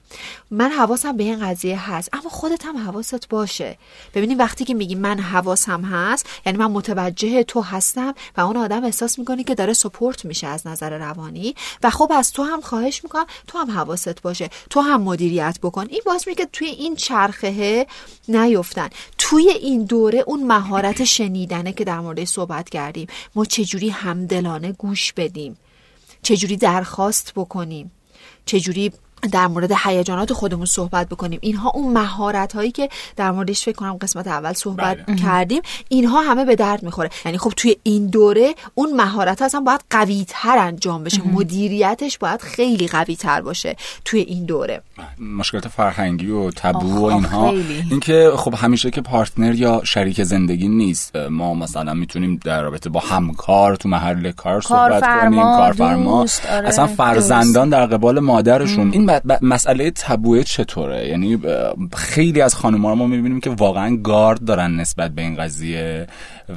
[0.51, 3.78] من حواسم به این قضیه هست اما خودت هم حواست باشه.
[4.13, 8.84] ببینی وقتی که میگی من حواسم هست یعنی من متوجه تو هستم و اون آدم
[8.84, 13.03] احساس می‌کنی که داره سپورت میشه از نظر روانی و خب از تو هم خواهش
[13.03, 14.49] می‌کنم تو هم حواست باشه.
[14.70, 15.88] تو هم مدیریت بکن.
[15.89, 17.88] این باعث میگه که توی این چرخه
[18.28, 18.89] نیفتن.
[19.18, 23.07] توی این دوره اون مهارت شنیدنه که در مورد صحبت کردیم.
[23.36, 25.57] ما چجوری همدلانه گوش بدیم؟
[26.22, 27.91] چجوری درخواست بکنیم؟
[28.45, 28.91] چجوری
[29.32, 31.39] در مورد هیجانات خودمون صحبت بکنیم.
[31.41, 35.15] اینها اون مهارت هایی که در موردش فکر کنم قسمت اول صحبت بله.
[35.15, 37.09] کردیم اینها همه به درد می‌خوره.
[37.26, 41.22] یعنی خب توی این دوره اون مهارت اصلا باید قوی تر انجام بشه.
[41.28, 44.82] مدیریتش باید خیلی قوی تر باشه توی این دوره.
[45.38, 47.53] مشکلات فرهنگی و تبو و اینها.
[47.89, 51.15] اینکه خب همیشه که پارتنر یا شریک زندگی نیست.
[51.15, 56.20] ما مثلا می‌تونیم در رابطه با همکار تو محل کار صحبت کنیم کارفرما.
[56.20, 56.67] آره.
[56.67, 58.91] اصلا فرزندان در قبال مادرشون.
[58.91, 59.09] این
[59.41, 61.39] مسئله تبوه چطوره؟ یعنی
[61.95, 66.07] خیلی از خانم‌ها ما می‌بینیم که واقعا گارد دارن نسبت به این قضیه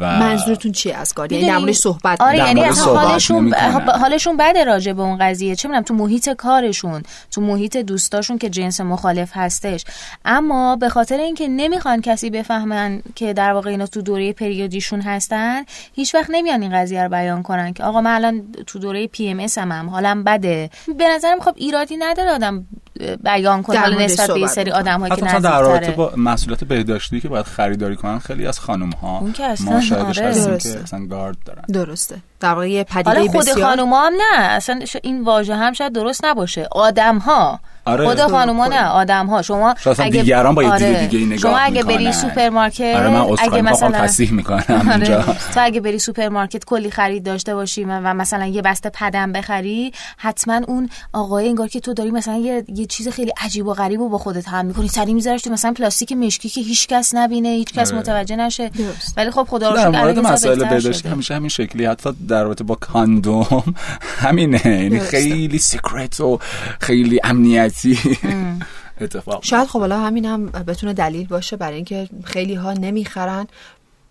[0.01, 3.55] و منظورتون چی از گارد؟ یعنی در صحبت آره یعنی حالشون
[4.01, 5.57] حالشون بده راجع به اون قضیه.
[5.57, 9.85] چه می‌دونم تو محیط کارشون تو محیط دوستاشون که جنس مخالف هستش.
[10.25, 15.65] اما به خاطر اینکه نمی‌خوان کسی بفهمن که در واقع اینا تو دوره پریودیشون هستن
[15.95, 19.73] هیچ وقت نمیان این قضیه رو بیان کنن که آقا من الان تو دوره PMSام,
[19.73, 20.71] هم حالم بده.
[20.99, 22.67] به نظرم خب ایرادی نداره آدم
[23.25, 24.71] بیان در حالا نسبت به سری.
[24.71, 28.61] آدم هایی که مثلا در رابطه با مسئولیت بهداشتی که باید خریداری کنن خیلی از
[28.61, 30.29] خانم ها اون که اصلا ما شاهدش آره.
[30.29, 30.73] هستیم درسته.
[30.73, 34.39] که اصلا گارد دارن درسته در واقع یه پدیده حالا خود بسیار خانوما هم نه
[34.39, 38.07] اصلا این واژه هم شاید درست نباشه آدم ها آره.
[38.07, 38.67] خود خانوما.
[38.67, 41.97] نه آدم ها شما اصلا دیگران با یه دید دیگه‌ای نگاه شما اگه می‌کنن.
[41.97, 44.91] بری سوپرمارکت آره من اگه مثلا تصحیح می‌کنم آره.
[44.93, 49.33] اینجا تو اگه بری سوپرمارکت کلی خرید داشته باشی و و مثلا یه بسته پدم
[49.33, 53.75] بخری حتما اون آقای انگار که تو داری مثلا یه, یه چیز خیلی عجیب و
[53.75, 57.15] غریب رو با خودت هم می‌کنی سری میذارش تو مثلا پلاستیک مشکی که هیچ کس
[57.15, 58.01] نبینه هیچ کس آره.
[58.01, 59.15] متوجه نشه درست.
[59.17, 61.09] ولی خب خدا رو شکر مورد مسائل بهداشتی.
[61.09, 63.75] همیشه همین شکلی حتی در رابطه با کاندوم
[64.25, 65.01] همینه یعنی.
[65.01, 66.39] خیلی سیکرت و
[66.81, 67.99] خیلی امنیتی
[69.01, 73.47] اتفاق شاید خب حالا همین هم بتونه دلیل باشه برای اینکه خیلی ها نمی‌خرن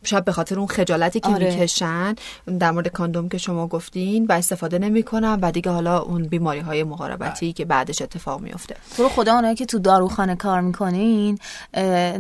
[0.04, 1.50] شاید به خاطر اون خجالتی که آره.
[1.50, 2.16] می‌کشن
[2.60, 6.84] در مورد کاندوم که شما گفتین و استفاده نمی‌کنن و دیگه حالا اون بیماری های
[6.84, 11.40] مقاربتی که بعدش اتفاق میفته تو خدا اونایی که تو داروخانه کار می‌کنین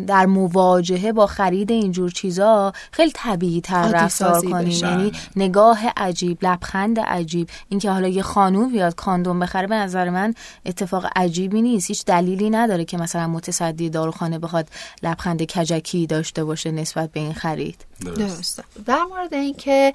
[0.08, 4.72] در مواجهه با خرید اینجور چیزا خیلی طبیعی تر رفتار کنین.
[4.72, 7.50] یعنی نگاه عجیب لبخند عجیب.
[7.70, 10.34] اینکه حالا یه خانوم بیاد کاندوم بخره به نظر من
[10.66, 11.88] اتفاق عجیبی نیست.
[11.88, 14.68] هیچ دلیلی نداره که مثلا متصدی داروخانه بخواد
[15.04, 17.71] لبخند کجکی داشته باشه نسبت به این خرید.
[18.06, 18.64] درسته.
[18.86, 19.94] در مورد اینکه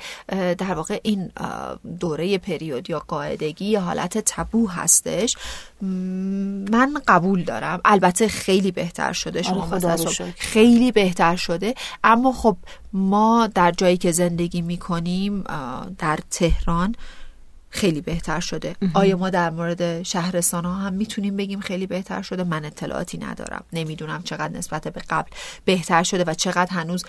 [0.58, 1.32] در واقع این
[2.00, 5.36] دوره پریود یا قاعدگی یا حالت تبو هستش
[6.70, 7.80] من قبول دارم.
[7.84, 10.32] البته خیلی بهتر شده شما آره، شکر.
[10.36, 11.74] خیلی بهتر شده.
[12.04, 12.56] اما خب
[12.92, 15.44] ما در جایی که زندگی می‌کنیم
[15.98, 16.94] در تهران
[17.70, 18.76] خیلی بهتر شده.
[18.94, 23.64] آیا ما در مورد شهرستان ها هم می‌تونیم بگیم خیلی بهتر شده؟ من اطلاعاتی ندارم.
[23.72, 25.30] نمی‌دونم چقدر نسبت به قبل
[25.64, 27.04] بهتر شده و چقدر هنوز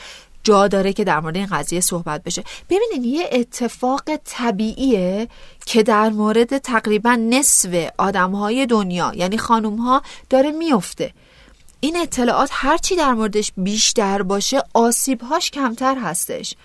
[0.48, 2.44] جا داره که در مورد این قضیه صحبت بشه.
[2.70, 5.28] ببینید یه اتفاق طبیعیه
[5.66, 11.14] که در مورد تقریبا نصف آدم های دنیا یعنی خانوم ها داره میفته
[11.80, 16.56] این اطلاعات هرچی در موردش بیشتر باشه آسیبهاش کمتر هستش.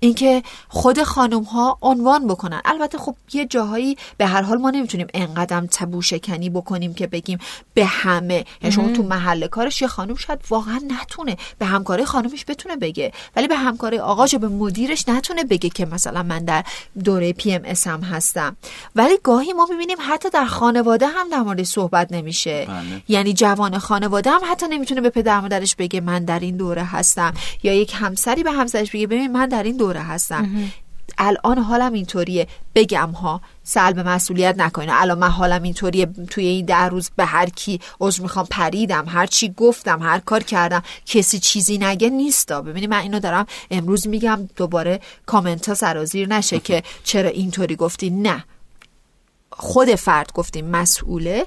[0.00, 2.60] اینکه خود خانم ها عنوان بکنن.
[2.64, 7.38] البته خب یه جاهایی به هر حال ما نمی‌تونیم انقدم تبو شکنی بکنیم که بگیم
[7.74, 8.44] به همه.
[8.62, 13.12] یعنی شما تو محل کارش یه خانم شاید واقعا نتونه به همکاره خانمش بتونه بگه
[13.36, 16.64] ولی به همکاره آقاش به مدیرش نتونه بگه که مثلا من در
[17.04, 18.56] دوره PMSام هستم.
[18.96, 22.66] ولی گاهی ما می‌بینیم حتی در خانواده هم در مورد صحبت نمیشه.
[22.68, 23.02] بله.
[23.08, 27.34] یعنی جوان خانواده هم حتی نمی‌تونه به پدر مادرش بگه من در این دوره هستم.
[27.62, 30.70] یا یک همسری به همسرش بگه ببین من در این دوره هستم
[31.18, 32.46] الان حالم اینطوریه.
[32.74, 34.90] بگم ها سلب مسئولیت نکنین.
[34.90, 36.06] الان من حالم اینطوریه.
[36.06, 39.04] توی این ده روز به هر کی عذر می‌خوام پریدم.
[39.08, 40.82] هر چی گفتم هر کار کردم.
[41.06, 42.62] کسی چیزی نگه نیستا.
[42.62, 44.48] ببینید من اینو دارم امروز میگم.
[44.56, 48.10] دوباره کامنت ها سرازیر نشه که چرا اینطوری گفتی.
[48.10, 48.44] نه.
[49.52, 51.46] خود فرد گفتیم مسئوله.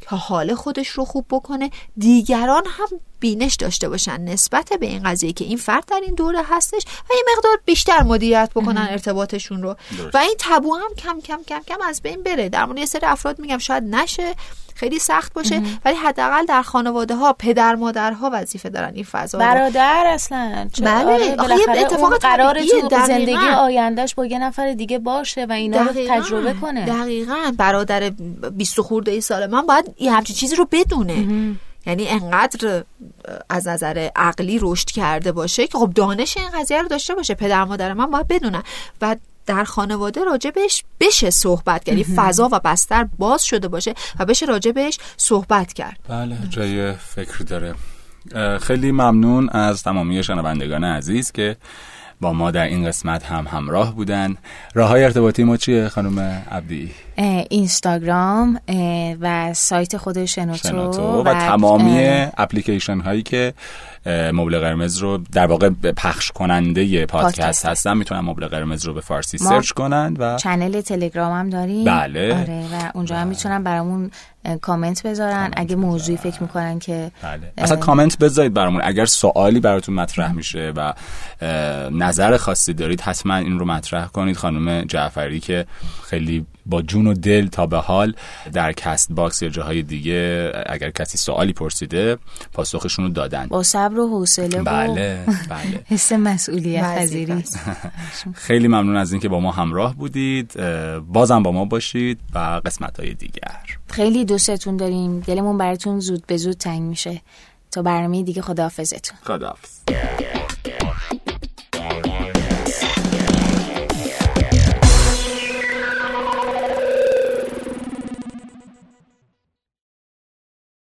[0.00, 1.70] که حال خودش رو خوب بکنه.
[1.96, 4.20] دیگران هم بینش داشته باشن.
[4.20, 8.02] نسبت به این قضیه که این فرد در این دوره هستش و یه مقدار بیشتر
[8.02, 9.76] مدیریت بکنن ارتباطشون رو.
[10.14, 12.48] و این تبو هم کم کم کم کم از بین بره.
[12.48, 14.34] در مورد یه سری افراد میگم شاید نشه
[14.74, 19.44] خیلی سخت باشه ولی حداقل در خانواده ها پدر مادرها وظیفه دارن این فضا رو.
[19.44, 20.68] برادر اصلا.
[20.82, 23.06] بله، آره، آخه اتفاق طبیعیه، تو.
[23.06, 25.92] زندگی آیندهش با یه نفر دیگه باشه و اینا رو.
[26.08, 26.86] تجربه کنه.
[26.86, 27.52] دقیقا.
[27.58, 31.26] برادر 20 خورده ای سال من باید یه همچین چیزی رو بدونه.
[31.86, 32.84] یعنی انقدر
[33.48, 37.34] از نظر عقلی رشد کرده باشه که خب دانش این قضیه رو داشته باشه.
[37.34, 38.62] پدر مادر من باید بدونن.
[39.00, 39.16] و
[39.46, 41.98] در خانواده راجبش بشه صحبت کرد.
[41.98, 45.98] یعنی فضا و بستر باز شده باشه و بشه راجبش صحبت کرد.
[46.08, 47.74] بله جای فکر داره.
[48.58, 51.56] خیلی ممنون از تمامی شنوندگان عزیز که
[52.20, 54.36] با ما در این قسمت هم همراه بودن.
[54.74, 56.18] راه های ارتباطی ما چیه خانم
[56.50, 56.90] عبدی؟
[57.50, 58.60] اینستاگرام
[59.20, 61.98] و سایت خود شنوتو, شنوتو و تمامی
[62.38, 63.54] اپلیکیشن هایی که
[64.06, 67.66] مبل قرمز رو در واقع پخش کننده پادکست.
[67.66, 67.96] هستن.
[67.96, 71.84] می‌تونن مبل قرمز رو به فارسی سرچ کنند و channel تلگرام هم داریم.
[71.84, 72.34] بله.
[72.40, 74.10] آره و اونجا هم می‌تونن برامون
[74.60, 75.50] کامنت بذارن.
[75.56, 77.52] اگه موضوعی فکر می‌کنن که بله.
[77.58, 78.80] اصلا کامنت بذارید برامون.
[78.84, 80.94] اگر سوالی براتون مطرح میشه و
[81.90, 84.36] نظر خاصی دارید حتما این رو مطرح کنید.
[84.36, 85.66] خانم جعفری که
[86.04, 88.14] خیلی با جون و دل تا به حال
[88.52, 92.18] در کست باکس یا جاهای دیگه اگر کسی سوالی پرسیده
[92.52, 93.46] پاسخشون رو دادن.
[93.46, 95.84] با صبر و حوصله بله بله.
[95.90, 97.44] حس مسئولیت پذیری.
[98.34, 100.60] خیلی ممنون از اینکه با ما همراه بودید.
[101.12, 103.60] بازم با ما باشید و قسمت های دیگر.
[103.86, 105.20] خیلی دوستتون داریم.
[105.20, 107.22] دلمون براتون زود به زود تنگ میشه.
[107.70, 109.18] تا برنامه دیگه خداحافظتون.
[109.22, 109.78] خداحافظ.